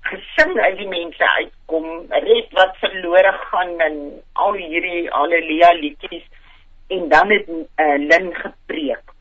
gesing 0.08 0.58
uit 0.58 0.76
die 0.78 0.88
mense 0.88 1.30
uitkom 1.36 1.88
red 2.26 2.52
wat 2.58 2.76
verlore 2.82 3.32
gaan 3.50 3.72
en 3.86 3.98
al 4.32 4.58
hierdie 4.58 5.06
haleluja 5.12 5.72
liedjies 5.78 6.26
en 6.90 7.08
dan 7.08 7.30
het 7.30 7.48
uh, 7.50 7.96
Lin 8.08 8.32
gepreek 8.34 9.14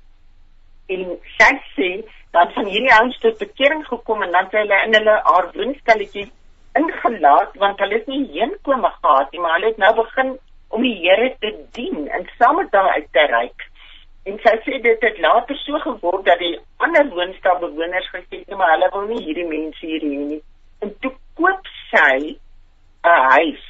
en 0.95 1.05
sy 1.37 1.51
sê 1.75 1.89
dat 2.35 2.53
van 2.55 2.69
hierdie 2.71 2.93
ouens 2.95 3.19
tot 3.23 3.41
bekering 3.41 3.85
gekom 3.87 4.23
en 4.25 4.31
dan 4.31 4.49
het 4.49 4.59
hulle 4.61 4.83
in 4.87 4.97
hulle 4.99 5.17
haar 5.29 5.49
woonstelletjie 5.55 6.29
ingelaat 6.79 7.57
want 7.63 7.81
hulle 7.83 7.99
het 7.99 8.07
nie 8.07 8.23
heenkom 8.37 8.85
gehad 8.85 9.31
nie 9.31 9.43
maar 9.43 9.57
hulle 9.57 9.73
het 9.73 9.83
nou 9.85 9.93
begin 10.03 10.37
om 10.69 10.85
die 10.85 10.95
Here 11.01 11.33
te 11.41 11.51
dien 11.73 12.07
en 12.07 12.27
saam 12.37 12.59
met 12.61 12.71
daai 12.71 12.89
uit 12.99 13.07
te 13.11 13.25
reik. 13.31 13.65
En 14.29 14.37
sy 14.43 14.55
sê 14.65 14.79
dit 14.83 15.05
het 15.05 15.21
later 15.23 15.57
so 15.63 15.79
geword 15.85 16.25
dat 16.27 16.41
die 16.41 16.55
ander 16.85 17.07
woonstelbewoners 17.15 18.09
gesê 18.13 18.41
het 18.41 18.57
maar 18.57 18.75
hulle 18.75 18.89
wil 18.93 19.07
nie 19.09 19.23
hierdie 19.25 19.47
mense 19.49 19.85
hier 19.85 20.05
hê 20.05 20.19
nie. 20.33 20.41
En 20.79 20.93
toe 20.99 21.13
koop 21.39 21.67
sy 21.91 22.37
'n 23.03 23.17
huis. 23.33 23.65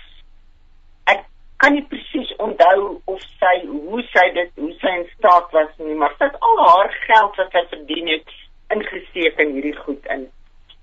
Ek 1.13 1.25
kan 1.57 1.73
nie 1.73 1.85
presies 1.91 2.35
onthou 2.37 3.01
of 3.05 3.21
sy 3.39 3.55
hoe 3.65 4.03
sy 4.13 4.25
dit 4.33 4.51
hoe 4.55 4.73
sy 4.81 4.93
in 4.99 5.07
staat 5.17 5.51
was 5.51 5.71
nie, 5.77 5.95
maar 5.95 6.13
sy 6.17 6.29
het 6.29 6.39
al 6.39 6.61
haar 6.67 6.91
geld 7.07 7.35
wat 7.35 7.51
sy 7.51 7.65
verdien 7.69 8.07
het 8.07 8.35
ingesteek 8.75 9.39
in 9.39 9.53
hierdie 9.53 9.77
goed 9.77 10.05
in. 10.05 10.27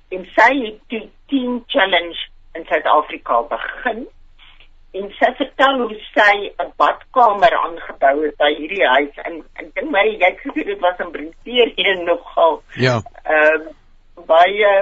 En 0.08 0.26
sy 0.38 0.50
het 0.64 0.80
die 0.88 1.10
10 1.26 1.62
challenge 1.66 2.28
in 2.54 2.66
Suid-Afrika 2.66 3.42
begin 3.50 4.06
en 4.96 5.08
sy 5.18 5.30
vertel 5.38 5.80
hoe 5.82 5.96
sy 6.14 6.34
'n 6.62 6.72
badkamer 6.80 7.54
aangebou 7.62 8.14
het 8.24 8.36
by 8.40 8.52
hierdie 8.58 8.86
huis 8.86 9.16
en 9.28 9.42
ek 9.60 9.74
dink 9.74 9.90
my 9.90 10.04
jy 10.06 10.24
het 10.24 10.38
gesê 10.44 10.64
dit 10.64 10.80
was 10.80 11.00
'n 11.04 11.10
Pretoria 11.16 11.94
nogal. 12.10 12.62
Ja. 12.86 13.02
Ehm 13.24 13.66
uh, 13.68 13.74
baie 14.26 14.72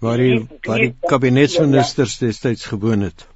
waar 0.00 0.16
die 0.16 0.46
waar 0.62 0.78
die 0.78 0.94
kabinetsministers 1.00 2.18
destyds 2.18 2.66
gewoon 2.66 3.00
het. 3.00 3.28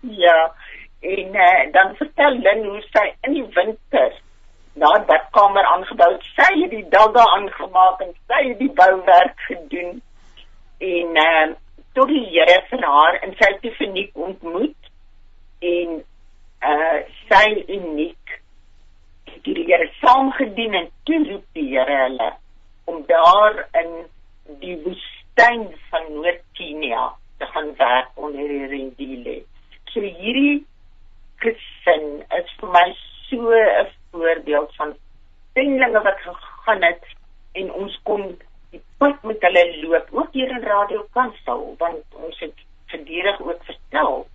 Ja. 0.00 0.54
En 1.00 1.34
uh, 1.34 1.72
dan 1.72 1.94
vertel 1.94 2.38
Lynn 2.38 2.64
hoe 2.64 2.82
sy 2.90 3.04
in 3.20 3.32
die 3.32 3.46
winter 3.54 4.12
daar 4.74 5.04
badkamer 5.06 5.66
aangebou 5.74 6.12
het. 6.12 6.22
Sy 6.36 6.60
het 6.60 6.70
die 6.70 6.86
dagga 6.88 7.24
aangemaak 7.36 8.00
en 8.00 8.14
sy 8.26 8.40
het 8.48 8.58
die 8.58 8.72
bouwerk 8.72 9.44
gedoen. 9.48 10.00
En 10.78 11.20
uh, 11.26 11.50
tot 11.92 12.08
die 12.08 12.24
Here 12.30 12.62
vir 12.70 12.86
haar 12.86 13.20
en 13.22 13.36
sy 13.38 13.50
het 13.52 13.60
te 13.62 13.74
verniek 13.78 14.16
ontmoet 14.28 14.90
en 15.64 16.00
uh 16.64 16.98
sy 17.28 17.46
uniek 17.68 18.38
die 19.44 19.66
Here 19.68 19.90
saam 20.00 20.32
gedien 20.38 20.74
en 20.80 20.88
toe 21.08 21.20
roep 21.28 21.44
die 21.58 21.68
Here 21.74 21.98
hulle 22.06 22.30
om 22.90 23.04
daar 23.08 23.66
in 23.82 23.92
die 24.62 24.78
woestyn 24.84 25.13
van 25.90 26.12
Noord-Kenia 26.12 27.14
te 27.38 27.46
gaan 27.46 27.76
werk 27.76 28.08
onder 28.14 28.48
die 28.48 28.66
rendile. 28.66 29.42
So 29.84 30.00
hierdie 30.00 30.66
gesin 31.42 32.22
is 32.38 32.52
vir 32.60 32.70
my 32.70 32.86
so 33.28 33.50
'n 33.50 33.90
voorbeeld 34.10 34.74
van 34.76 34.94
sendlinge 35.54 36.02
wat 36.02 36.20
gegaan 36.20 36.82
het 36.82 37.04
en 37.52 37.72
ons 37.72 38.00
kom 38.02 38.38
die 38.70 38.82
pad 38.98 39.22
met 39.22 39.42
hulle 39.42 39.64
loop 39.82 40.08
ook 40.10 40.32
hier 40.32 40.50
in 40.50 40.62
Radio 40.62 41.06
Kansel 41.12 41.74
want 41.78 42.04
ons 42.12 42.38
het 42.38 42.58
gedurig 42.86 43.40
ook 43.40 43.64
vertel 43.64 44.26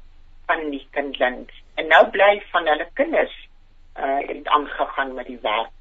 van 0.45 0.69
die 0.69 0.87
kindland 0.91 1.51
en 1.75 1.87
nou 1.87 2.09
bly 2.09 2.43
van 2.51 2.67
hulle 2.67 2.87
kinders 2.93 3.47
uh 3.99 4.19
het 4.27 4.47
aangegaan 4.47 5.13
met 5.13 5.25
die 5.25 5.39
werk. 5.41 5.78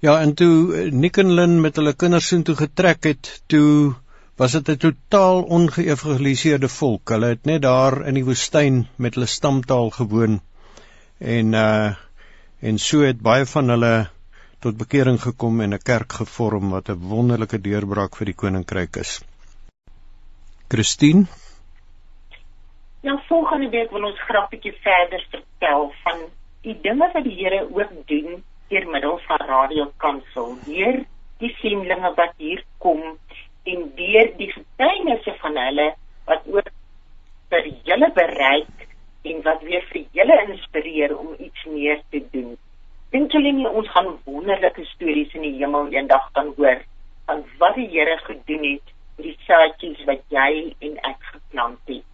Ja, 0.00 0.14
en 0.20 0.30
toe 0.34 0.72
uh, 0.72 0.92
Nick 0.92 1.18
en 1.20 1.32
Lynn 1.36 1.58
met 1.60 1.76
hulle 1.76 1.92
kinders 1.92 2.30
so 2.32 2.42
toe 2.48 2.54
getrek 2.56 3.04
het, 3.04 3.28
toe 3.52 3.94
was 4.40 4.54
dit 4.56 4.68
'n 4.72 4.76
totaal 4.84 5.42
ongeëvangeliseerde 5.56 6.68
volk. 6.68 7.12
Hulle 7.12 7.26
het 7.34 7.44
net 7.44 7.62
daar 7.62 8.06
in 8.08 8.16
die 8.16 8.24
woestyn 8.24 8.86
met 8.96 9.14
hulle 9.14 9.26
stamtaal 9.26 9.90
gewoon. 9.90 10.40
En 11.18 11.52
uh 11.52 11.92
en 12.60 12.78
so 12.78 13.00
het 13.00 13.20
baie 13.20 13.44
van 13.46 13.68
hulle 13.68 14.10
tot 14.60 14.76
bekering 14.76 15.20
gekom 15.20 15.60
en 15.60 15.74
'n 15.74 15.84
kerk 15.84 16.12
gevorm 16.12 16.70
wat 16.70 16.88
'n 16.88 17.08
wonderlike 17.12 17.60
deurbraak 17.60 18.16
vir 18.16 18.26
die 18.26 18.34
koninkryk 18.34 18.96
is. 18.96 19.20
Christine 20.68 21.26
Nou 23.02 23.18
volgende 23.28 23.68
week 23.68 23.90
wil 23.90 24.04
ons 24.04 24.20
grappietjie 24.20 24.76
verder 24.82 25.26
vertel 25.30 25.92
van 26.04 26.18
die 26.62 26.78
dinge 26.82 27.10
wat 27.12 27.24
die 27.24 27.36
Here 27.36 27.68
ook 27.68 28.06
doen 28.06 28.42
deur 28.70 28.86
middel 28.90 29.18
van 29.26 29.46
Radio 29.48 29.86
Kansel. 30.02 30.54
Deur 30.66 31.00
die 31.42 31.50
sendlinge 31.60 32.12
wat 32.18 32.34
hier 32.38 32.62
kom 32.84 33.00
en 33.70 33.86
deur 33.98 34.30
die 34.38 34.50
getuienisse 34.52 35.34
van 35.42 35.58
hulle 35.58 35.86
wat 36.28 36.46
ook 36.54 36.70
vir 37.50 37.70
julle 37.88 38.10
bereik 38.18 38.86
en 39.30 39.42
wat 39.46 39.64
weer 39.68 39.86
vir 39.92 40.04
julle 40.18 40.36
inspireer 40.46 41.16
om 41.18 41.34
iets 41.38 41.64
meer 41.70 42.02
te 42.14 42.22
doen. 42.34 42.54
Dink 43.10 43.34
julle 43.34 43.52
nie 43.56 43.66
ons 43.68 43.90
gaan 43.94 44.14
wonderlike 44.28 44.86
stories 44.92 45.34
in 45.38 45.48
die 45.48 45.56
hemel 45.58 45.90
eendag 45.94 46.30
kan 46.38 46.54
hoor 46.60 46.84
van 47.26 47.42
wat 47.58 47.74
die 47.78 47.90
Here 47.90 48.16
gedoen 48.28 48.64
het 48.68 48.94
met 49.16 49.26
die 49.26 49.36
saadjies 49.48 50.06
wat 50.06 50.22
jy 50.34 50.70
en 50.78 50.96
ek 51.10 51.28
geplant 51.32 51.82
het? 51.90 52.06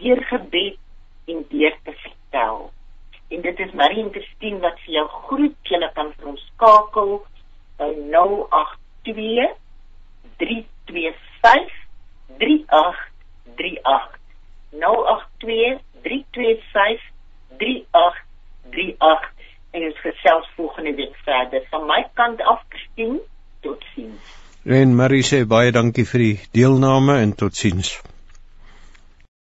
deur 0.00 0.22
gebed 0.24 0.78
en 1.26 1.44
deur 1.48 1.76
te 1.84 1.92
vertel. 1.92 2.70
En 3.30 3.40
dit 3.40 3.58
is 3.58 3.72
Marie 3.78 4.06
Christine 4.10 4.58
wat 4.64 4.78
vir 4.84 4.94
jou 4.98 5.06
groet. 5.26 5.58
Jy 5.70 5.90
kan 5.94 6.12
vir 6.18 6.32
ons 6.32 6.46
skakel 6.54 7.12
by 7.78 7.90
082 8.14 9.46
325 10.42 11.76
3838. 12.42 14.18
082 14.82 15.78
325 16.02 17.00
3838 17.62 19.30
en 19.70 19.86
ons 19.86 19.98
gesels 20.02 20.52
volgende 20.56 20.94
week 20.98 21.16
verder. 21.24 21.66
Van 21.70 21.86
my 21.86 22.02
kant 22.18 22.42
af 22.42 22.64
Christine, 22.68 23.20
totsiens. 23.62 24.38
En 24.64 24.96
Marie 24.96 25.22
sê 25.24 25.44
baie 25.48 25.70
dankie 25.72 26.06
vir 26.08 26.26
die 26.26 26.38
deelname 26.58 27.20
en 27.22 27.36
totsiens. 27.38 27.94